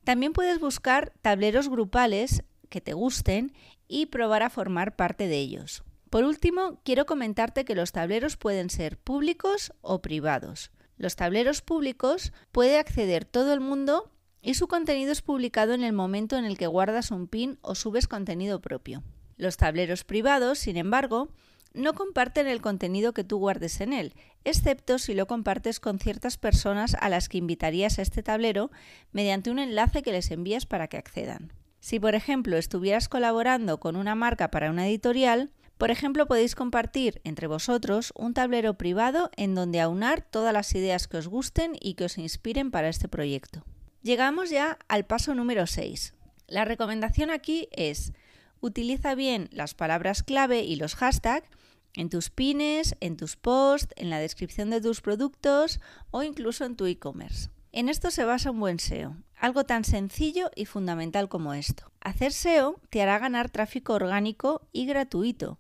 También 0.04 0.34
puedes 0.34 0.60
buscar 0.60 1.14
tableros 1.22 1.70
grupales 1.70 2.44
que 2.70 2.82
te 2.82 2.94
gusten 2.94 3.54
y 3.88 4.08
probar 4.08 4.44
a 4.44 4.50
formar 4.50 4.96
parte 4.96 5.28
de 5.28 5.38
ellos. 5.38 5.84
Por 6.12 6.26
último, 6.26 6.82
quiero 6.84 7.06
comentarte 7.06 7.64
que 7.64 7.74
los 7.74 7.94
tableros 7.94 8.36
pueden 8.36 8.70
ser 8.70 8.98
públicos 8.98 9.72
o 9.80 10.02
privados. 10.02 10.70
Los 10.98 11.16
tableros 11.16 11.62
públicos 11.62 12.34
puede 12.52 12.78
acceder 12.78 13.24
todo 13.24 13.54
el 13.54 13.62
mundo 13.62 14.12
y 14.42 14.56
su 14.56 14.68
contenido 14.68 15.14
es 15.14 15.22
publicado 15.22 15.74
en 15.74 15.86
el 15.86 15.94
momento 15.94 16.38
en 16.38 16.44
el 16.44 16.58
que 16.58 16.68
guardas 16.68 17.12
un 17.12 17.28
pin 17.28 17.60
o 17.62 17.76
subes 17.76 18.10
contenido 18.10 18.60
propio. 18.60 19.04
Los 19.38 19.56
tableros 19.56 20.04
privados, 20.04 20.60
sin 20.60 20.76
embargo, 20.76 21.30
no 21.74 21.94
comparten 21.94 22.46
el 22.46 22.60
contenido 22.60 23.14
que 23.14 23.24
tú 23.24 23.38
guardes 23.38 23.80
en 23.80 23.94
él, 23.94 24.14
excepto 24.44 25.00
si 25.00 25.14
lo 25.14 25.28
compartes 25.28 25.80
con 25.80 25.98
ciertas 25.98 26.38
personas 26.38 26.98
a 27.00 27.08
las 27.08 27.30
que 27.30 27.38
invitarías 27.38 28.00
a 28.00 28.02
este 28.02 28.22
tablero 28.22 28.70
mediante 29.14 29.50
un 29.50 29.60
enlace 29.60 30.02
que 30.02 30.12
les 30.12 30.30
envías 30.30 30.66
para 30.66 30.90
que 30.90 30.98
accedan. 30.98 31.54
Si, 31.80 32.02
por 32.02 32.16
ejemplo, 32.16 32.58
estuvieras 32.58 33.08
colaborando 33.08 33.80
con 33.80 33.96
una 33.96 34.14
marca 34.14 34.52
para 34.52 34.70
una 34.70 34.90
editorial, 34.90 35.52
por 35.82 35.90
ejemplo, 35.90 36.28
podéis 36.28 36.54
compartir 36.54 37.22
entre 37.24 37.48
vosotros 37.48 38.14
un 38.16 38.36
tablero 38.36 38.76
privado 38.76 39.32
en 39.36 39.56
donde 39.56 39.82
aunar 39.82 40.22
todas 40.22 40.54
las 40.54 40.76
ideas 40.76 41.08
que 41.08 41.18
os 41.18 41.28
gusten 41.28 41.76
y 41.82 41.96
que 41.96 42.04
os 42.04 42.20
inspiren 42.20 42.70
para 42.70 42.88
este 42.88 43.08
proyecto. 43.08 43.66
Llegamos 44.04 44.52
ya 44.52 44.78
al 44.88 45.08
paso 45.08 45.34
número 45.34 45.66
6. 45.66 46.14
La 46.46 46.66
recomendación 46.66 47.32
aquí 47.32 47.68
es 47.72 48.14
utiliza 48.60 49.16
bien 49.16 49.50
las 49.52 49.74
palabras 49.74 50.22
clave 50.22 50.62
y 50.62 50.76
los 50.76 50.94
hashtags 50.94 51.50
en 51.96 52.10
tus 52.12 52.30
pines, 52.30 52.96
en 53.00 53.18
tus 53.18 53.36
posts, 53.36 53.96
en 53.98 54.12
la 54.12 54.20
descripción 54.20 54.70
de 54.70 54.82
tus 54.82 55.02
productos 55.02 55.80
o 56.12 56.22
incluso 56.22 56.64
en 56.64 56.76
tu 56.76 56.86
e-commerce. 56.86 57.50
En 57.72 57.90
esto 57.90 58.12
se 58.12 58.24
basa 58.24 58.52
un 58.52 58.60
buen 58.60 58.78
SEO, 58.78 59.16
algo 59.36 59.64
tan 59.64 59.84
sencillo 59.84 60.52
y 60.56 60.68
fundamental 60.68 61.28
como 61.28 61.56
esto. 61.56 61.92
Hacer 62.02 62.34
SEO 62.34 62.80
te 62.92 63.02
hará 63.02 63.18
ganar 63.18 63.50
tráfico 63.50 63.94
orgánico 63.94 64.68
y 64.72 64.86
gratuito 64.86 65.58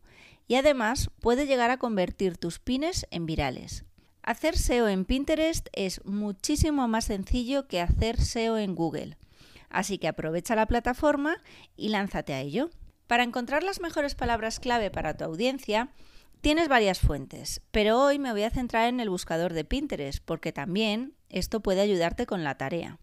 y 0.51 0.55
además 0.55 1.09
puede 1.21 1.47
llegar 1.47 1.71
a 1.71 1.77
convertir 1.77 2.35
tus 2.35 2.59
pines 2.59 3.07
en 3.09 3.25
virales. 3.25 3.85
Hacer 4.21 4.57
SEO 4.57 4.89
en 4.89 5.05
Pinterest 5.05 5.69
es 5.71 6.03
muchísimo 6.03 6.89
más 6.89 7.05
sencillo 7.05 7.69
que 7.69 7.79
hacer 7.79 8.19
SEO 8.19 8.57
en 8.57 8.75
Google, 8.75 9.17
así 9.69 9.97
que 9.97 10.09
aprovecha 10.09 10.57
la 10.57 10.65
plataforma 10.65 11.37
y 11.77 11.87
lánzate 11.87 12.33
a 12.33 12.41
ello. 12.41 12.69
Para 13.07 13.23
encontrar 13.23 13.63
las 13.63 13.79
mejores 13.79 14.13
palabras 14.13 14.59
clave 14.59 14.91
para 14.91 15.15
tu 15.15 15.23
audiencia, 15.23 15.93
Tienes 16.41 16.67
varias 16.67 16.99
fuentes, 16.99 17.61
pero 17.69 18.01
hoy 18.01 18.17
me 18.17 18.31
voy 18.31 18.41
a 18.43 18.49
centrar 18.49 18.89
en 18.89 18.99
el 18.99 19.11
buscador 19.11 19.53
de 19.53 19.63
Pinterest 19.63 20.21
porque 20.25 20.51
también 20.51 21.13
esto 21.29 21.59
puede 21.59 21.81
ayudarte 21.81 22.25
con 22.25 22.43
la 22.43 22.57
tarea. 22.57 22.97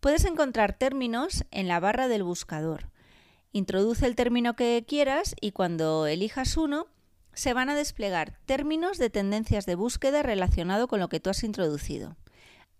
Puedes 0.00 0.24
encontrar 0.24 0.76
términos 0.76 1.44
en 1.52 1.68
la 1.68 1.78
barra 1.78 2.08
del 2.08 2.24
buscador. 2.24 2.91
Introduce 3.52 4.06
el 4.06 4.16
término 4.16 4.56
que 4.56 4.84
quieras 4.86 5.34
y 5.40 5.52
cuando 5.52 6.06
elijas 6.06 6.56
uno, 6.56 6.86
se 7.34 7.54
van 7.54 7.68
a 7.68 7.74
desplegar 7.74 8.38
términos 8.46 8.98
de 8.98 9.10
tendencias 9.10 9.66
de 9.66 9.74
búsqueda 9.74 10.22
relacionado 10.22 10.88
con 10.88 11.00
lo 11.00 11.08
que 11.08 11.20
tú 11.20 11.30
has 11.30 11.44
introducido. 11.44 12.16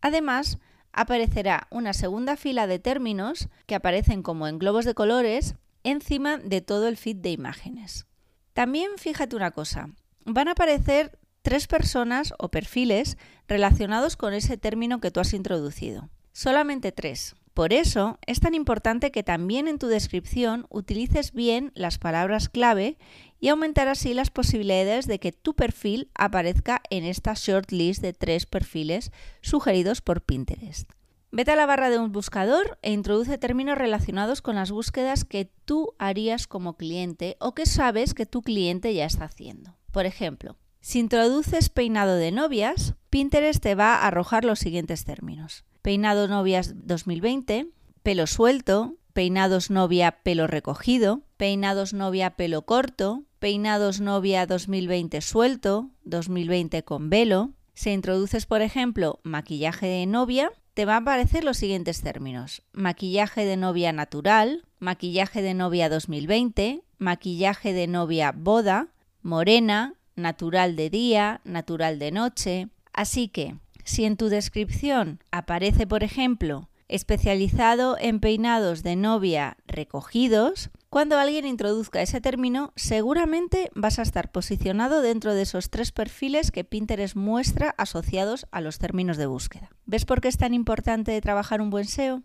Además, 0.01 0.59
aparecerá 0.93 1.69
una 1.71 1.93
segunda 1.93 2.37
fila 2.37 2.67
de 2.67 2.79
términos 2.79 3.49
que 3.67 3.75
aparecen 3.75 4.23
como 4.23 4.47
en 4.47 4.59
globos 4.59 4.85
de 4.85 4.95
colores 4.95 5.55
encima 5.85 6.39
de 6.39 6.61
todo 6.61 6.89
el 6.89 6.97
feed 6.97 7.17
de 7.17 7.31
imágenes. 7.31 8.07
También 8.53 8.93
fíjate 8.99 9.37
una 9.37 9.51
cosa, 9.51 9.91
van 10.25 10.49
a 10.49 10.53
aparecer 10.53 11.19
tres 11.43 11.67
personas 11.67 12.35
o 12.39 12.51
perfiles 12.51 13.17
relacionados 13.49 14.17
con 14.17 14.35
ese 14.35 14.57
término 14.57 15.01
que 15.01 15.11
tú 15.11 15.21
has 15.21 15.35
introducido. 15.35 16.09
Solamente 16.33 16.93
tres. 16.93 17.35
Por 17.55 17.75
eso 17.75 18.19
es 18.27 18.41
tan 18.41 18.55
importante 18.55 19.11
que 19.11 19.23
también 19.23 19.69
en 19.69 19.79
tu 19.79 19.87
descripción 19.87 20.67
utilices 20.71 21.33
bien 21.33 21.71
las 21.75 21.99
palabras 21.99 22.49
clave 22.49 22.97
y 23.41 23.49
aumentar 23.49 23.88
así 23.88 24.15
las 24.15 24.31
posibilidades 24.31 25.07
de 25.07 25.19
que 25.19 25.33
tu 25.33 25.55
perfil 25.55 26.11
aparezca 26.15 26.81
en 26.88 27.05
esta 27.05 27.35
shortlist 27.35 28.01
de 28.01 28.15
tres 28.15 28.47
perfiles 28.47 29.12
sugeridos 29.43 30.01
por 30.01 30.23
Pinterest. 30.23 30.91
Vete 31.31 31.51
a 31.51 31.57
la 31.57 31.67
barra 31.67 31.91
de 31.91 31.99
un 31.99 32.12
buscador 32.12 32.79
e 32.83 32.93
introduce 32.93 33.38
términos 33.38 33.77
relacionados 33.77 34.43
con 34.43 34.55
las 34.55 34.71
búsquedas 34.71 35.25
que 35.25 35.51
tú 35.65 35.95
harías 35.99 36.47
como 36.47 36.77
cliente 36.77 37.37
o 37.38 37.55
que 37.55 37.67
sabes 37.67 38.15
que 38.15 38.27
tu 38.27 38.43
cliente 38.43 38.95
ya 38.95 39.07
está 39.07 39.25
haciendo. 39.25 39.77
Por 39.93 40.07
ejemplo, 40.07 40.57
si 40.81 40.99
introduces 40.99 41.69
peinado 41.69 42.17
de 42.17 42.33
novias, 42.33 42.95
Pinterest 43.11 43.62
te 43.62 43.75
va 43.75 43.95
a 43.95 44.07
arrojar 44.07 44.45
los 44.45 44.59
siguientes 44.59 45.05
términos. 45.05 45.65
Peinado 45.83 46.29
novias 46.29 46.75
2020, 46.87 47.66
pelo 48.05 48.29
suelto, 48.29 48.95
peinados 49.12 49.68
novia 49.68 50.23
pelo 50.23 50.47
recogido, 50.47 51.23
peinados 51.37 51.92
novia 51.92 52.37
pelo 52.37 52.62
corto, 52.62 53.25
peinados 53.40 54.01
novia 54.01 54.47
2020 54.47 55.21
suelto, 55.21 55.90
2020 56.05 56.85
con 56.85 57.11
velo. 57.11 57.51
Si 57.75 57.90
introduces, 57.90 58.47
por 58.47 58.62
ejemplo, 58.62 59.18
maquillaje 59.25 59.87
de 59.87 60.07
novia, 60.07 60.53
te 60.75 60.85
van 60.85 60.95
a 60.95 60.99
aparecer 60.99 61.42
los 61.42 61.57
siguientes 61.57 62.01
términos. 62.01 62.62
Maquillaje 62.73 63.45
de 63.45 63.57
novia 63.57 63.92
natural, 63.92 64.64
maquillaje 64.79 65.42
de 65.42 65.55
novia 65.55 65.88
2020, 65.88 66.85
maquillaje 66.99 67.73
de 67.73 67.88
novia 67.88 68.31
boda, 68.31 68.87
morena, 69.21 69.95
natural 70.14 70.77
de 70.77 70.90
día, 70.90 71.40
natural 71.42 71.99
de 71.99 72.12
noche. 72.12 72.68
Así 72.92 73.27
que, 73.27 73.57
si 73.85 74.05
en 74.05 74.16
tu 74.16 74.29
descripción 74.29 75.21
aparece, 75.31 75.87
por 75.87 76.03
ejemplo, 76.05 76.68
especializado 76.88 77.97
en 77.99 78.21
peinados 78.21 78.83
de 78.83 78.97
novia 78.97 79.57
recogidos, 79.66 80.71
cuando 80.90 81.18
alguien 81.18 81.47
introduzca 81.47 82.03
ese 82.03 82.21
término, 82.21 82.73
seguramente 82.77 83.71
vas 83.75 83.99
a 83.99 84.03
estar 84.03 84.31
posicionado 84.31 85.01
dentro 85.01 85.35
de 85.35 85.40
esos 85.40 85.71
tres 85.71 85.90
perfiles 85.90 86.51
que 86.51 86.64
Pinterest 86.64 87.16
muestra 87.16 87.75
asociados 87.79 88.47
a 88.51 88.61
los 88.61 88.79
términos 88.79 89.16
de 89.16 89.25
búsqueda. 89.25 89.71
¿Ves 89.87 90.05
por 90.05 90.21
qué 90.21 90.29
es 90.29 90.37
tan 90.37 90.53
importante 90.53 91.18
trabajar 91.23 91.62
un 91.62 91.71
buen 91.71 91.87
SEO? 91.87 92.23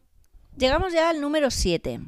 Llegamos 0.57 0.91
ya 0.91 1.09
al 1.09 1.21
número 1.21 1.49
7. 1.49 2.01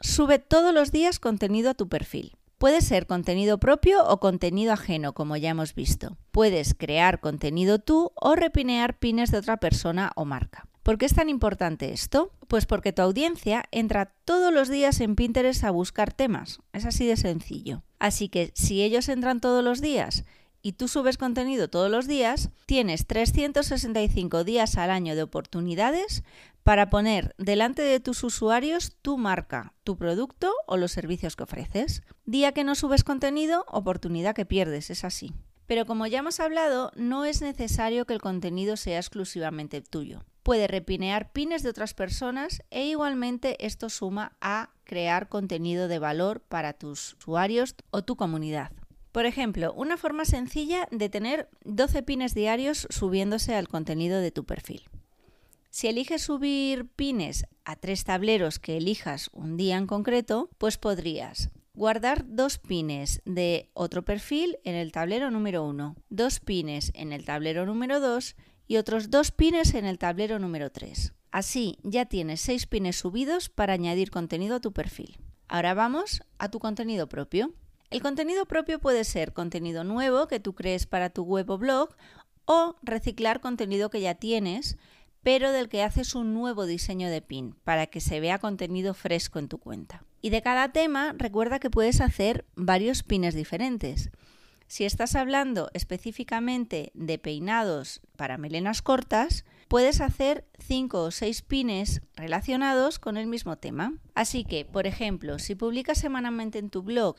Sube 0.00 0.40
todos 0.40 0.74
los 0.74 0.90
días 0.90 1.20
contenido 1.20 1.70
a 1.70 1.74
tu 1.74 1.88
perfil. 1.88 2.36
Puede 2.60 2.82
ser 2.82 3.06
contenido 3.06 3.56
propio 3.56 4.06
o 4.06 4.20
contenido 4.20 4.74
ajeno, 4.74 5.14
como 5.14 5.34
ya 5.38 5.48
hemos 5.48 5.74
visto. 5.74 6.18
Puedes 6.30 6.74
crear 6.74 7.18
contenido 7.18 7.78
tú 7.78 8.12
o 8.14 8.36
repinear 8.36 8.98
pines 8.98 9.30
de 9.30 9.38
otra 9.38 9.56
persona 9.56 10.12
o 10.14 10.26
marca. 10.26 10.68
¿Por 10.82 10.98
qué 10.98 11.06
es 11.06 11.14
tan 11.14 11.30
importante 11.30 11.90
esto? 11.90 12.34
Pues 12.48 12.66
porque 12.66 12.92
tu 12.92 13.00
audiencia 13.00 13.64
entra 13.70 14.12
todos 14.26 14.52
los 14.52 14.68
días 14.68 15.00
en 15.00 15.16
Pinterest 15.16 15.64
a 15.64 15.70
buscar 15.70 16.12
temas. 16.12 16.60
Es 16.74 16.84
así 16.84 17.06
de 17.06 17.16
sencillo. 17.16 17.82
Así 17.98 18.28
que 18.28 18.52
si 18.54 18.82
ellos 18.82 19.08
entran 19.08 19.40
todos 19.40 19.64
los 19.64 19.80
días 19.80 20.26
y 20.62 20.72
tú 20.72 20.88
subes 20.88 21.18
contenido 21.18 21.68
todos 21.68 21.90
los 21.90 22.06
días, 22.06 22.50
tienes 22.66 23.06
365 23.06 24.44
días 24.44 24.76
al 24.76 24.90
año 24.90 25.16
de 25.16 25.22
oportunidades 25.22 26.22
para 26.62 26.90
poner 26.90 27.34
delante 27.38 27.82
de 27.82 28.00
tus 28.00 28.22
usuarios 28.22 28.96
tu 29.02 29.18
marca, 29.18 29.72
tu 29.84 29.96
producto 29.96 30.52
o 30.66 30.76
los 30.76 30.92
servicios 30.92 31.36
que 31.36 31.44
ofreces. 31.44 32.02
Día 32.26 32.52
que 32.52 32.64
no 32.64 32.74
subes 32.74 33.04
contenido, 33.04 33.64
oportunidad 33.68 34.34
que 34.34 34.46
pierdes, 34.46 34.90
es 34.90 35.04
así. 35.04 35.32
Pero 35.66 35.86
como 35.86 36.06
ya 36.06 36.18
hemos 36.18 36.40
hablado, 36.40 36.90
no 36.96 37.24
es 37.24 37.42
necesario 37.42 38.04
que 38.04 38.12
el 38.12 38.20
contenido 38.20 38.76
sea 38.76 38.98
exclusivamente 38.98 39.80
tuyo. 39.80 40.24
puede 40.42 40.66
repinear 40.66 41.32
pines 41.32 41.62
de 41.62 41.68
otras 41.68 41.94
personas 41.94 42.62
e 42.70 42.86
igualmente 42.86 43.64
esto 43.64 43.90
suma 43.90 44.32
a 44.40 44.70
crear 44.84 45.28
contenido 45.28 45.86
de 45.86 45.98
valor 45.98 46.40
para 46.40 46.72
tus 46.72 47.14
usuarios 47.14 47.76
o 47.90 48.02
tu 48.02 48.16
comunidad. 48.16 48.72
Por 49.12 49.26
ejemplo, 49.26 49.72
una 49.72 49.96
forma 49.96 50.24
sencilla 50.24 50.86
de 50.90 51.08
tener 51.08 51.48
12 51.64 52.02
pines 52.02 52.34
diarios 52.34 52.86
subiéndose 52.90 53.54
al 53.54 53.68
contenido 53.68 54.20
de 54.20 54.30
tu 54.30 54.44
perfil. 54.44 54.88
Si 55.70 55.86
eliges 55.86 56.22
subir 56.22 56.88
pines 56.88 57.46
a 57.64 57.76
tres 57.76 58.04
tableros 58.04 58.58
que 58.58 58.76
elijas 58.76 59.30
un 59.32 59.56
día 59.56 59.76
en 59.76 59.86
concreto, 59.86 60.50
pues 60.58 60.78
podrías 60.78 61.50
guardar 61.74 62.24
dos 62.26 62.58
pines 62.58 63.22
de 63.24 63.70
otro 63.72 64.04
perfil 64.04 64.58
en 64.64 64.74
el 64.74 64.92
tablero 64.92 65.30
número 65.30 65.64
1, 65.64 65.96
dos 66.08 66.40
pines 66.40 66.90
en 66.94 67.12
el 67.12 67.24
tablero 67.24 67.66
número 67.66 68.00
2 68.00 68.36
y 68.66 68.76
otros 68.76 69.10
dos 69.10 69.30
pines 69.30 69.74
en 69.74 69.86
el 69.86 69.98
tablero 69.98 70.38
número 70.38 70.70
3. 70.70 71.14
Así 71.30 71.78
ya 71.82 72.06
tienes 72.06 72.40
seis 72.40 72.66
pines 72.66 72.96
subidos 72.96 73.48
para 73.48 73.72
añadir 73.72 74.10
contenido 74.10 74.56
a 74.56 74.60
tu 74.60 74.72
perfil. 74.72 75.18
Ahora 75.48 75.74
vamos 75.74 76.22
a 76.38 76.50
tu 76.50 76.58
contenido 76.58 77.08
propio. 77.08 77.54
El 77.90 78.02
contenido 78.02 78.46
propio 78.46 78.78
puede 78.78 79.02
ser 79.02 79.32
contenido 79.32 79.82
nuevo 79.82 80.28
que 80.28 80.38
tú 80.38 80.54
crees 80.54 80.86
para 80.86 81.10
tu 81.10 81.24
web 81.24 81.50
o 81.50 81.58
blog 81.58 81.96
o 82.44 82.76
reciclar 82.82 83.40
contenido 83.40 83.90
que 83.90 84.00
ya 84.00 84.14
tienes, 84.14 84.78
pero 85.24 85.50
del 85.50 85.68
que 85.68 85.82
haces 85.82 86.14
un 86.14 86.32
nuevo 86.32 86.66
diseño 86.66 87.10
de 87.10 87.20
pin 87.20 87.56
para 87.64 87.88
que 87.88 88.00
se 88.00 88.20
vea 88.20 88.38
contenido 88.38 88.94
fresco 88.94 89.40
en 89.40 89.48
tu 89.48 89.58
cuenta. 89.58 90.04
Y 90.22 90.30
de 90.30 90.40
cada 90.40 90.70
tema, 90.70 91.14
recuerda 91.18 91.58
que 91.58 91.68
puedes 91.68 92.00
hacer 92.00 92.44
varios 92.54 93.02
pines 93.02 93.34
diferentes. 93.34 94.10
Si 94.68 94.84
estás 94.84 95.16
hablando 95.16 95.68
específicamente 95.74 96.92
de 96.94 97.18
peinados 97.18 98.02
para 98.16 98.38
melenas 98.38 98.82
cortas, 98.82 99.44
puedes 99.66 100.00
hacer 100.00 100.46
5 100.60 101.02
o 101.02 101.10
6 101.10 101.42
pines 101.42 102.02
relacionados 102.14 103.00
con 103.00 103.16
el 103.16 103.26
mismo 103.26 103.56
tema. 103.56 103.94
Así 104.14 104.44
que, 104.44 104.64
por 104.64 104.86
ejemplo, 104.86 105.40
si 105.40 105.56
publicas 105.56 105.98
semanalmente 105.98 106.60
en 106.60 106.70
tu 106.70 106.82
blog 106.82 107.16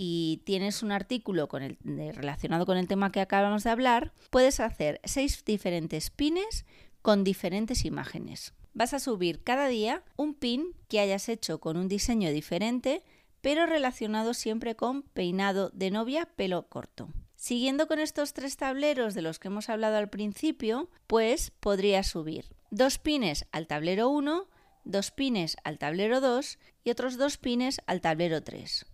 y 0.00 0.42
tienes 0.44 0.84
un 0.84 0.92
artículo 0.92 1.48
relacionado 1.82 2.66
con 2.66 2.76
el 2.76 2.86
tema 2.86 3.10
que 3.10 3.20
acabamos 3.20 3.64
de 3.64 3.70
hablar, 3.70 4.12
puedes 4.30 4.60
hacer 4.60 5.00
6 5.02 5.44
diferentes 5.44 6.10
pines 6.10 6.66
con 7.02 7.24
diferentes 7.24 7.84
imágenes. 7.84 8.54
Vas 8.74 8.94
a 8.94 9.00
subir 9.00 9.42
cada 9.42 9.66
día 9.66 10.04
un 10.16 10.34
pin 10.34 10.68
que 10.88 11.00
hayas 11.00 11.28
hecho 11.28 11.58
con 11.58 11.76
un 11.76 11.88
diseño 11.88 12.30
diferente 12.30 13.02
pero 13.40 13.66
relacionado 13.66 14.34
siempre 14.34 14.76
con 14.76 15.02
peinado 15.02 15.70
de 15.70 15.90
novia 15.90 16.26
pelo 16.36 16.68
corto. 16.68 17.08
Siguiendo 17.34 17.88
con 17.88 17.98
estos 17.98 18.34
tres 18.34 18.56
tableros 18.56 19.14
de 19.14 19.22
los 19.22 19.40
que 19.40 19.48
hemos 19.48 19.68
hablado 19.68 19.96
al 19.96 20.10
principio, 20.10 20.90
pues 21.08 21.50
podrías 21.58 22.06
subir 22.06 22.46
dos 22.70 22.98
pines 22.98 23.46
al 23.50 23.66
tablero 23.66 24.10
1, 24.10 24.48
dos 24.84 25.10
pines 25.10 25.56
al 25.64 25.78
tablero 25.78 26.20
2 26.20 26.58
y 26.84 26.90
otros 26.90 27.16
dos 27.16 27.36
pines 27.36 27.80
al 27.86 28.00
tablero 28.00 28.44
3. 28.44 28.86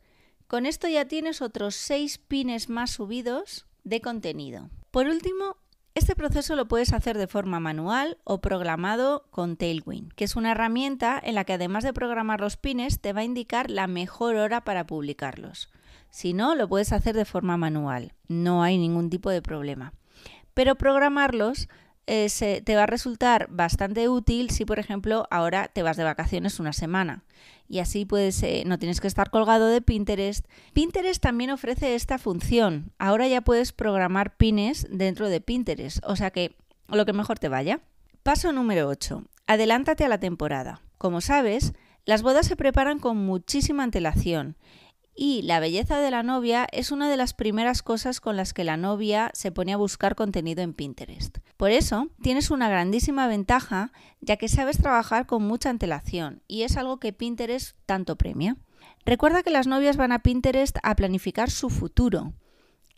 Con 0.46 0.66
esto 0.66 0.88
ya 0.88 1.06
tienes 1.06 1.40
otros 1.42 1.74
seis 1.74 2.18
pines 2.18 2.68
más 2.68 2.90
subidos 2.90 3.66
de 3.82 4.00
contenido. 4.00 4.70
Por 4.90 5.06
último, 5.06 5.56
este 5.94 6.16
proceso 6.16 6.56
lo 6.56 6.66
puedes 6.66 6.92
hacer 6.92 7.16
de 7.16 7.26
forma 7.28 7.60
manual 7.60 8.18
o 8.24 8.40
programado 8.40 9.26
con 9.30 9.56
Tailwind, 9.56 10.12
que 10.14 10.24
es 10.24 10.36
una 10.36 10.50
herramienta 10.50 11.20
en 11.22 11.36
la 11.36 11.44
que 11.44 11.52
además 11.52 11.84
de 11.84 11.92
programar 11.92 12.40
los 12.40 12.56
pines 12.56 13.00
te 13.00 13.12
va 13.12 13.20
a 13.20 13.24
indicar 13.24 13.70
la 13.70 13.86
mejor 13.86 14.34
hora 14.36 14.64
para 14.64 14.86
publicarlos. 14.86 15.70
Si 16.10 16.32
no, 16.32 16.54
lo 16.54 16.68
puedes 16.68 16.92
hacer 16.92 17.14
de 17.14 17.24
forma 17.24 17.56
manual, 17.56 18.12
no 18.28 18.62
hay 18.62 18.76
ningún 18.76 19.08
tipo 19.08 19.30
de 19.30 19.40
problema. 19.40 19.92
Pero 20.52 20.74
programarlos 20.74 21.68
eh, 22.06 22.62
te 22.64 22.76
va 22.76 22.84
a 22.84 22.86
resultar 22.86 23.48
bastante 23.50 24.08
útil 24.08 24.50
si, 24.50 24.64
por 24.64 24.78
ejemplo, 24.78 25.26
ahora 25.30 25.68
te 25.68 25.82
vas 25.82 25.96
de 25.96 26.04
vacaciones 26.04 26.60
una 26.60 26.72
semana. 26.72 27.24
Y 27.68 27.78
así 27.78 28.04
puedes, 28.04 28.42
eh, 28.42 28.64
no 28.66 28.78
tienes 28.78 29.00
que 29.00 29.06
estar 29.06 29.30
colgado 29.30 29.68
de 29.68 29.80
Pinterest. 29.80 30.46
Pinterest 30.72 31.22
también 31.22 31.50
ofrece 31.50 31.94
esta 31.94 32.18
función. 32.18 32.92
Ahora 32.98 33.26
ya 33.26 33.40
puedes 33.40 33.72
programar 33.72 34.36
pines 34.36 34.86
dentro 34.90 35.28
de 35.28 35.40
Pinterest, 35.40 35.98
o 36.04 36.16
sea 36.16 36.30
que 36.30 36.54
lo 36.88 37.06
que 37.06 37.12
mejor 37.12 37.38
te 37.38 37.48
vaya. 37.48 37.80
Paso 38.22 38.52
número 38.52 38.88
8. 38.88 39.24
Adelántate 39.46 40.04
a 40.04 40.08
la 40.08 40.18
temporada. 40.18 40.82
Como 40.98 41.20
sabes, 41.20 41.72
las 42.04 42.22
bodas 42.22 42.46
se 42.46 42.56
preparan 42.56 42.98
con 42.98 43.16
muchísima 43.16 43.82
antelación 43.82 44.56
y 45.14 45.42
la 45.42 45.60
belleza 45.60 46.00
de 46.00 46.10
la 46.10 46.22
novia 46.22 46.66
es 46.72 46.90
una 46.90 47.08
de 47.08 47.16
las 47.16 47.34
primeras 47.34 47.82
cosas 47.82 48.20
con 48.20 48.36
las 48.36 48.52
que 48.52 48.64
la 48.64 48.76
novia 48.76 49.30
se 49.32 49.52
pone 49.52 49.72
a 49.72 49.76
buscar 49.76 50.14
contenido 50.16 50.62
en 50.62 50.74
Pinterest. 50.74 51.38
Por 51.56 51.70
eso, 51.70 52.08
tienes 52.22 52.50
una 52.50 52.68
grandísima 52.68 53.28
ventaja 53.28 53.92
ya 54.20 54.36
que 54.36 54.48
sabes 54.48 54.78
trabajar 54.78 55.26
con 55.26 55.44
mucha 55.44 55.70
antelación 55.70 56.42
y 56.48 56.62
es 56.62 56.76
algo 56.76 56.98
que 56.98 57.12
Pinterest 57.12 57.76
tanto 57.86 58.16
premia. 58.16 58.56
Recuerda 59.06 59.42
que 59.42 59.50
las 59.50 59.66
novias 59.66 59.96
van 59.96 60.12
a 60.12 60.22
Pinterest 60.22 60.78
a 60.82 60.96
planificar 60.96 61.50
su 61.50 61.70
futuro 61.70 62.32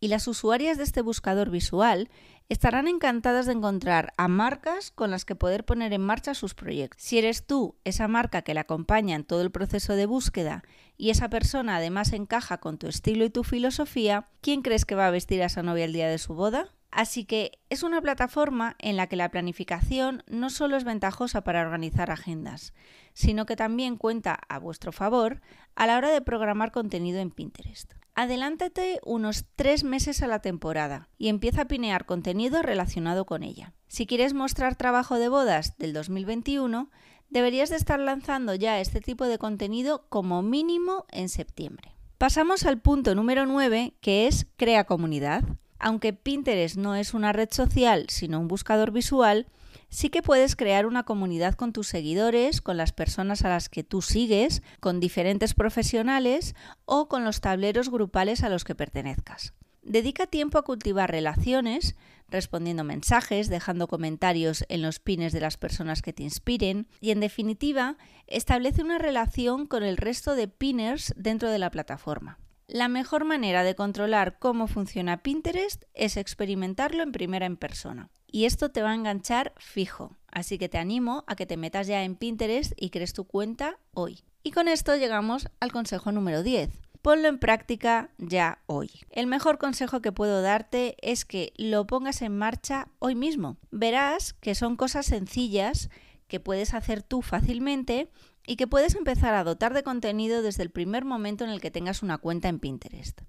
y 0.00 0.08
las 0.08 0.28
usuarias 0.28 0.78
de 0.78 0.84
este 0.84 1.02
buscador 1.02 1.50
visual 1.50 2.08
estarán 2.48 2.86
encantadas 2.86 3.46
de 3.46 3.52
encontrar 3.52 4.12
a 4.16 4.28
marcas 4.28 4.90
con 4.90 5.10
las 5.10 5.24
que 5.24 5.34
poder 5.34 5.64
poner 5.64 5.92
en 5.92 6.02
marcha 6.02 6.34
sus 6.34 6.54
proyectos. 6.54 7.02
Si 7.02 7.18
eres 7.18 7.46
tú 7.46 7.76
esa 7.84 8.06
marca 8.08 8.42
que 8.42 8.54
la 8.54 8.62
acompaña 8.62 9.16
en 9.16 9.24
todo 9.24 9.42
el 9.42 9.50
proceso 9.50 9.94
de 9.94 10.06
búsqueda 10.06 10.62
y 10.96 11.10
esa 11.10 11.28
persona 11.28 11.76
además 11.76 12.12
encaja 12.12 12.58
con 12.58 12.78
tu 12.78 12.86
estilo 12.86 13.24
y 13.24 13.30
tu 13.30 13.42
filosofía, 13.42 14.28
¿quién 14.40 14.62
crees 14.62 14.84
que 14.84 14.94
va 14.94 15.08
a 15.08 15.10
vestir 15.10 15.42
a 15.42 15.46
esa 15.46 15.62
novia 15.62 15.84
el 15.84 15.92
día 15.92 16.08
de 16.08 16.18
su 16.18 16.34
boda? 16.34 16.72
Así 16.92 17.24
que 17.24 17.58
es 17.68 17.82
una 17.82 18.00
plataforma 18.00 18.76
en 18.78 18.96
la 18.96 19.06
que 19.06 19.16
la 19.16 19.30
planificación 19.30 20.22
no 20.28 20.48
solo 20.48 20.76
es 20.76 20.84
ventajosa 20.84 21.42
para 21.42 21.60
organizar 21.60 22.10
agendas, 22.10 22.72
sino 23.12 23.44
que 23.44 23.56
también 23.56 23.96
cuenta 23.96 24.38
a 24.48 24.58
vuestro 24.58 24.92
favor 24.92 25.42
a 25.74 25.86
la 25.86 25.98
hora 25.98 26.10
de 26.10 26.22
programar 26.22 26.70
contenido 26.70 27.18
en 27.18 27.30
Pinterest. 27.30 27.92
Adelántate 28.18 28.98
unos 29.04 29.44
tres 29.56 29.84
meses 29.84 30.22
a 30.22 30.26
la 30.26 30.38
temporada 30.38 31.10
y 31.18 31.28
empieza 31.28 31.60
a 31.60 31.68
pinear 31.68 32.06
contenido 32.06 32.62
relacionado 32.62 33.26
con 33.26 33.42
ella. 33.42 33.74
Si 33.88 34.06
quieres 34.06 34.32
mostrar 34.32 34.74
trabajo 34.74 35.18
de 35.18 35.28
bodas 35.28 35.76
del 35.76 35.92
2021, 35.92 36.90
deberías 37.28 37.68
de 37.68 37.76
estar 37.76 38.00
lanzando 38.00 38.54
ya 38.54 38.80
este 38.80 39.02
tipo 39.02 39.26
de 39.26 39.36
contenido 39.36 40.06
como 40.08 40.40
mínimo 40.40 41.04
en 41.10 41.28
septiembre. 41.28 41.94
Pasamos 42.16 42.64
al 42.64 42.80
punto 42.80 43.14
número 43.14 43.44
9, 43.44 43.92
que 44.00 44.26
es 44.26 44.46
crea 44.56 44.84
comunidad. 44.84 45.44
Aunque 45.78 46.14
Pinterest 46.14 46.76
no 46.76 46.94
es 46.94 47.12
una 47.12 47.34
red 47.34 47.50
social, 47.52 48.06
sino 48.08 48.40
un 48.40 48.48
buscador 48.48 48.92
visual, 48.92 49.46
sí 49.88 50.10
que 50.10 50.22
puedes 50.22 50.56
crear 50.56 50.86
una 50.86 51.04
comunidad 51.04 51.54
con 51.54 51.72
tus 51.72 51.88
seguidores, 51.88 52.60
con 52.60 52.76
las 52.76 52.92
personas 52.92 53.44
a 53.44 53.48
las 53.48 53.68
que 53.68 53.84
tú 53.84 54.02
sigues, 54.02 54.62
con 54.80 55.00
diferentes 55.00 55.54
profesionales 55.54 56.54
o 56.84 57.08
con 57.08 57.24
los 57.24 57.40
tableros 57.40 57.90
grupales 57.90 58.42
a 58.42 58.48
los 58.48 58.64
que 58.64 58.74
pertenezcas. 58.74 59.54
Dedica 59.82 60.26
tiempo 60.26 60.58
a 60.58 60.64
cultivar 60.64 61.10
relaciones, 61.10 61.94
respondiendo 62.28 62.82
mensajes, 62.82 63.48
dejando 63.48 63.86
comentarios 63.86 64.64
en 64.68 64.82
los 64.82 64.98
pines 64.98 65.32
de 65.32 65.40
las 65.40 65.56
personas 65.56 66.02
que 66.02 66.12
te 66.12 66.24
inspiren 66.24 66.88
y, 67.00 67.12
en 67.12 67.20
definitiva, 67.20 67.96
establece 68.26 68.82
una 68.82 68.98
relación 68.98 69.66
con 69.66 69.84
el 69.84 69.96
resto 69.96 70.34
de 70.34 70.48
pinners 70.48 71.14
dentro 71.16 71.50
de 71.50 71.58
la 71.58 71.70
plataforma. 71.70 72.40
La 72.66 72.88
mejor 72.88 73.24
manera 73.24 73.62
de 73.62 73.76
controlar 73.76 74.40
cómo 74.40 74.66
funciona 74.66 75.22
Pinterest 75.22 75.84
es 75.94 76.16
experimentarlo 76.16 77.04
en 77.04 77.12
primera 77.12 77.48
persona. 77.54 78.10
Y 78.26 78.44
esto 78.44 78.70
te 78.70 78.82
va 78.82 78.90
a 78.90 78.94
enganchar 78.94 79.52
fijo. 79.56 80.16
Así 80.30 80.58
que 80.58 80.68
te 80.68 80.78
animo 80.78 81.24
a 81.26 81.36
que 81.36 81.46
te 81.46 81.56
metas 81.56 81.86
ya 81.86 82.02
en 82.02 82.16
Pinterest 82.16 82.72
y 82.76 82.90
crees 82.90 83.12
tu 83.12 83.24
cuenta 83.24 83.78
hoy. 83.94 84.20
Y 84.42 84.50
con 84.50 84.68
esto 84.68 84.94
llegamos 84.96 85.48
al 85.60 85.72
consejo 85.72 86.12
número 86.12 86.42
10. 86.42 86.70
Ponlo 87.02 87.28
en 87.28 87.38
práctica 87.38 88.10
ya 88.18 88.58
hoy. 88.66 88.90
El 89.10 89.26
mejor 89.28 89.58
consejo 89.58 90.02
que 90.02 90.12
puedo 90.12 90.42
darte 90.42 90.96
es 91.00 91.24
que 91.24 91.52
lo 91.56 91.86
pongas 91.86 92.20
en 92.22 92.36
marcha 92.36 92.88
hoy 92.98 93.14
mismo. 93.14 93.58
Verás 93.70 94.32
que 94.32 94.54
son 94.54 94.76
cosas 94.76 95.06
sencillas 95.06 95.88
que 96.26 96.40
puedes 96.40 96.74
hacer 96.74 97.02
tú 97.02 97.22
fácilmente 97.22 98.10
y 98.46 98.56
que 98.56 98.66
puedes 98.66 98.94
empezar 98.94 99.34
a 99.34 99.44
dotar 99.44 99.74
de 99.74 99.82
contenido 99.82 100.42
desde 100.42 100.62
el 100.62 100.70
primer 100.70 101.04
momento 101.04 101.44
en 101.44 101.50
el 101.50 101.60
que 101.60 101.70
tengas 101.70 102.02
una 102.02 102.18
cuenta 102.18 102.48
en 102.48 102.58
Pinterest. 102.58 103.20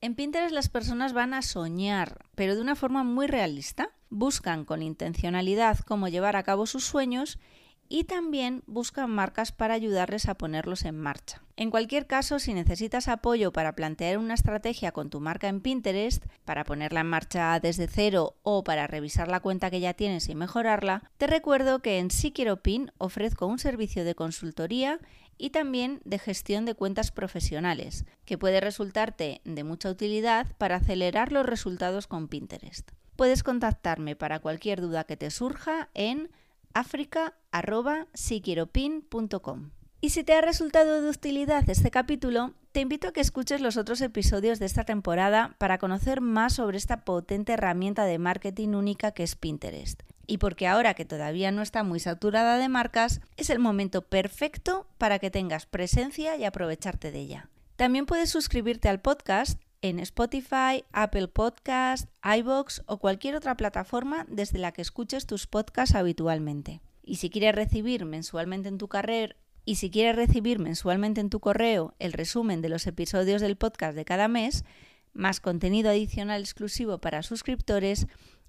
En 0.00 0.14
Pinterest 0.14 0.54
las 0.54 0.68
personas 0.68 1.12
van 1.12 1.32
a 1.32 1.42
soñar, 1.42 2.24
pero 2.34 2.54
de 2.54 2.60
una 2.60 2.76
forma 2.76 3.02
muy 3.02 3.26
realista. 3.26 3.90
Buscan 4.10 4.64
con 4.64 4.82
intencionalidad 4.82 5.78
cómo 5.80 6.08
llevar 6.08 6.36
a 6.36 6.42
cabo 6.42 6.66
sus 6.66 6.84
sueños 6.84 7.38
y 7.88 8.04
también 8.04 8.62
buscan 8.66 9.10
marcas 9.10 9.52
para 9.52 9.74
ayudarles 9.74 10.28
a 10.28 10.34
ponerlos 10.34 10.84
en 10.84 10.98
marcha. 10.98 11.42
En 11.56 11.70
cualquier 11.70 12.06
caso, 12.06 12.38
si 12.38 12.52
necesitas 12.52 13.08
apoyo 13.08 13.52
para 13.52 13.74
plantear 13.74 14.18
una 14.18 14.34
estrategia 14.34 14.92
con 14.92 15.08
tu 15.08 15.20
marca 15.20 15.48
en 15.48 15.60
Pinterest, 15.60 16.24
para 16.44 16.64
ponerla 16.64 17.00
en 17.00 17.06
marcha 17.06 17.58
desde 17.60 17.86
cero 17.86 18.36
o 18.42 18.64
para 18.64 18.86
revisar 18.86 19.28
la 19.28 19.40
cuenta 19.40 19.70
que 19.70 19.80
ya 19.80 19.94
tienes 19.94 20.28
y 20.28 20.34
mejorarla, 20.34 21.10
te 21.16 21.26
recuerdo 21.26 21.80
que 21.80 21.98
en 21.98 22.10
Si 22.10 22.32
Quiero 22.32 22.62
Pin 22.62 22.92
ofrezco 22.98 23.46
un 23.46 23.58
servicio 23.58 24.04
de 24.04 24.14
consultoría 24.14 24.98
y 25.38 25.50
también 25.50 26.00
de 26.04 26.18
gestión 26.18 26.64
de 26.64 26.74
cuentas 26.74 27.10
profesionales, 27.10 28.04
que 28.24 28.38
puede 28.38 28.60
resultarte 28.60 29.40
de 29.44 29.64
mucha 29.64 29.90
utilidad 29.90 30.46
para 30.58 30.76
acelerar 30.76 31.32
los 31.32 31.46
resultados 31.46 32.06
con 32.06 32.28
Pinterest. 32.28 32.90
Puedes 33.16 33.42
contactarme 33.42 34.14
para 34.14 34.38
cualquier 34.40 34.80
duda 34.80 35.04
que 35.04 35.16
te 35.16 35.30
surja 35.30 35.88
en 35.94 36.30
africa.siquieropin.com. 36.74 39.70
Y 40.02 40.10
si 40.10 40.22
te 40.22 40.34
ha 40.34 40.42
resultado 40.42 41.00
de 41.00 41.08
utilidad 41.08 41.64
este 41.68 41.90
capítulo, 41.90 42.52
te 42.72 42.80
invito 42.80 43.08
a 43.08 43.12
que 43.12 43.22
escuches 43.22 43.62
los 43.62 43.78
otros 43.78 44.02
episodios 44.02 44.58
de 44.58 44.66
esta 44.66 44.84
temporada 44.84 45.54
para 45.56 45.78
conocer 45.78 46.20
más 46.20 46.52
sobre 46.52 46.76
esta 46.76 47.06
potente 47.06 47.54
herramienta 47.54 48.04
de 48.04 48.18
marketing 48.18 48.74
única 48.74 49.12
que 49.12 49.22
es 49.22 49.34
Pinterest. 49.34 50.02
Y 50.26 50.36
porque 50.36 50.66
ahora 50.66 50.92
que 50.92 51.06
todavía 51.06 51.50
no 51.52 51.62
está 51.62 51.82
muy 51.82 52.00
saturada 52.00 52.58
de 52.58 52.68
marcas, 52.68 53.22
es 53.38 53.48
el 53.48 53.58
momento 53.58 54.02
perfecto 54.02 54.86
para 54.98 55.18
que 55.18 55.30
tengas 55.30 55.64
presencia 55.64 56.36
y 56.36 56.44
aprovecharte 56.44 57.10
de 57.10 57.20
ella. 57.20 57.48
También 57.76 58.04
puedes 58.04 58.28
suscribirte 58.28 58.90
al 58.90 59.00
podcast 59.00 59.58
en 59.88 60.00
Spotify, 60.00 60.84
Apple 60.92 61.28
Podcast, 61.28 62.08
iBox 62.22 62.82
o 62.86 62.98
cualquier 62.98 63.36
otra 63.36 63.56
plataforma 63.56 64.26
desde 64.28 64.58
la 64.58 64.72
que 64.72 64.82
escuches 64.82 65.26
tus 65.26 65.46
podcasts 65.46 65.94
habitualmente. 65.94 66.80
Y 67.02 67.16
si 67.16 67.30
quieres 67.30 67.54
recibir 67.54 68.04
mensualmente 68.04 68.68
en 68.68 68.78
tu 68.78 68.88
carrera 68.88 69.36
y 69.64 69.76
si 69.76 69.90
quieres 69.90 70.16
recibir 70.16 70.58
mensualmente 70.58 71.20
en 71.20 71.30
tu 71.30 71.40
correo 71.40 71.94
el 71.98 72.12
resumen 72.12 72.62
de 72.62 72.68
los 72.68 72.86
episodios 72.86 73.40
del 73.40 73.56
podcast 73.56 73.96
de 73.96 74.04
cada 74.04 74.28
mes, 74.28 74.64
más 75.12 75.40
contenido 75.40 75.90
adicional 75.90 76.40
exclusivo 76.40 76.98
para 76.98 77.22
suscriptores, 77.22 78.06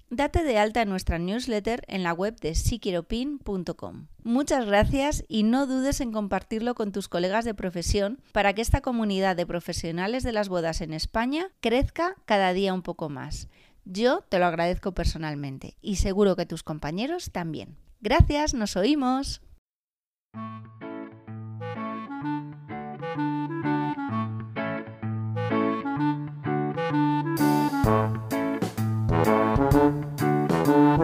date 0.09 0.43
de 0.43 0.57
alta 0.57 0.81
en 0.81 0.89
nuestra 0.89 1.19
newsletter 1.19 1.83
en 1.87 2.03
la 2.03 2.13
web 2.13 2.39
de 2.39 2.55
siquieropin.com. 2.55 4.07
Muchas 4.23 4.65
gracias 4.65 5.23
y 5.27 5.43
no 5.43 5.67
dudes 5.67 6.01
en 6.01 6.11
compartirlo 6.11 6.75
con 6.75 6.91
tus 6.91 7.07
colegas 7.07 7.45
de 7.45 7.53
profesión 7.53 8.19
para 8.31 8.53
que 8.53 8.61
esta 8.61 8.81
comunidad 8.81 9.35
de 9.35 9.45
profesionales 9.45 10.23
de 10.23 10.31
las 10.31 10.49
bodas 10.49 10.81
en 10.81 10.93
España 10.93 11.49
crezca 11.59 12.15
cada 12.25 12.53
día 12.53 12.73
un 12.73 12.81
poco 12.81 13.09
más. 13.09 13.47
Yo 13.85 14.21
te 14.27 14.39
lo 14.39 14.45
agradezco 14.45 14.93
personalmente 14.93 15.77
y 15.81 15.95
seguro 15.95 16.35
que 16.35 16.45
tus 16.45 16.63
compañeros 16.63 17.31
también. 17.31 17.77
Gracias, 18.01 18.53
nos 18.53 18.75
oímos. 18.75 19.41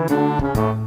Música 0.09 0.82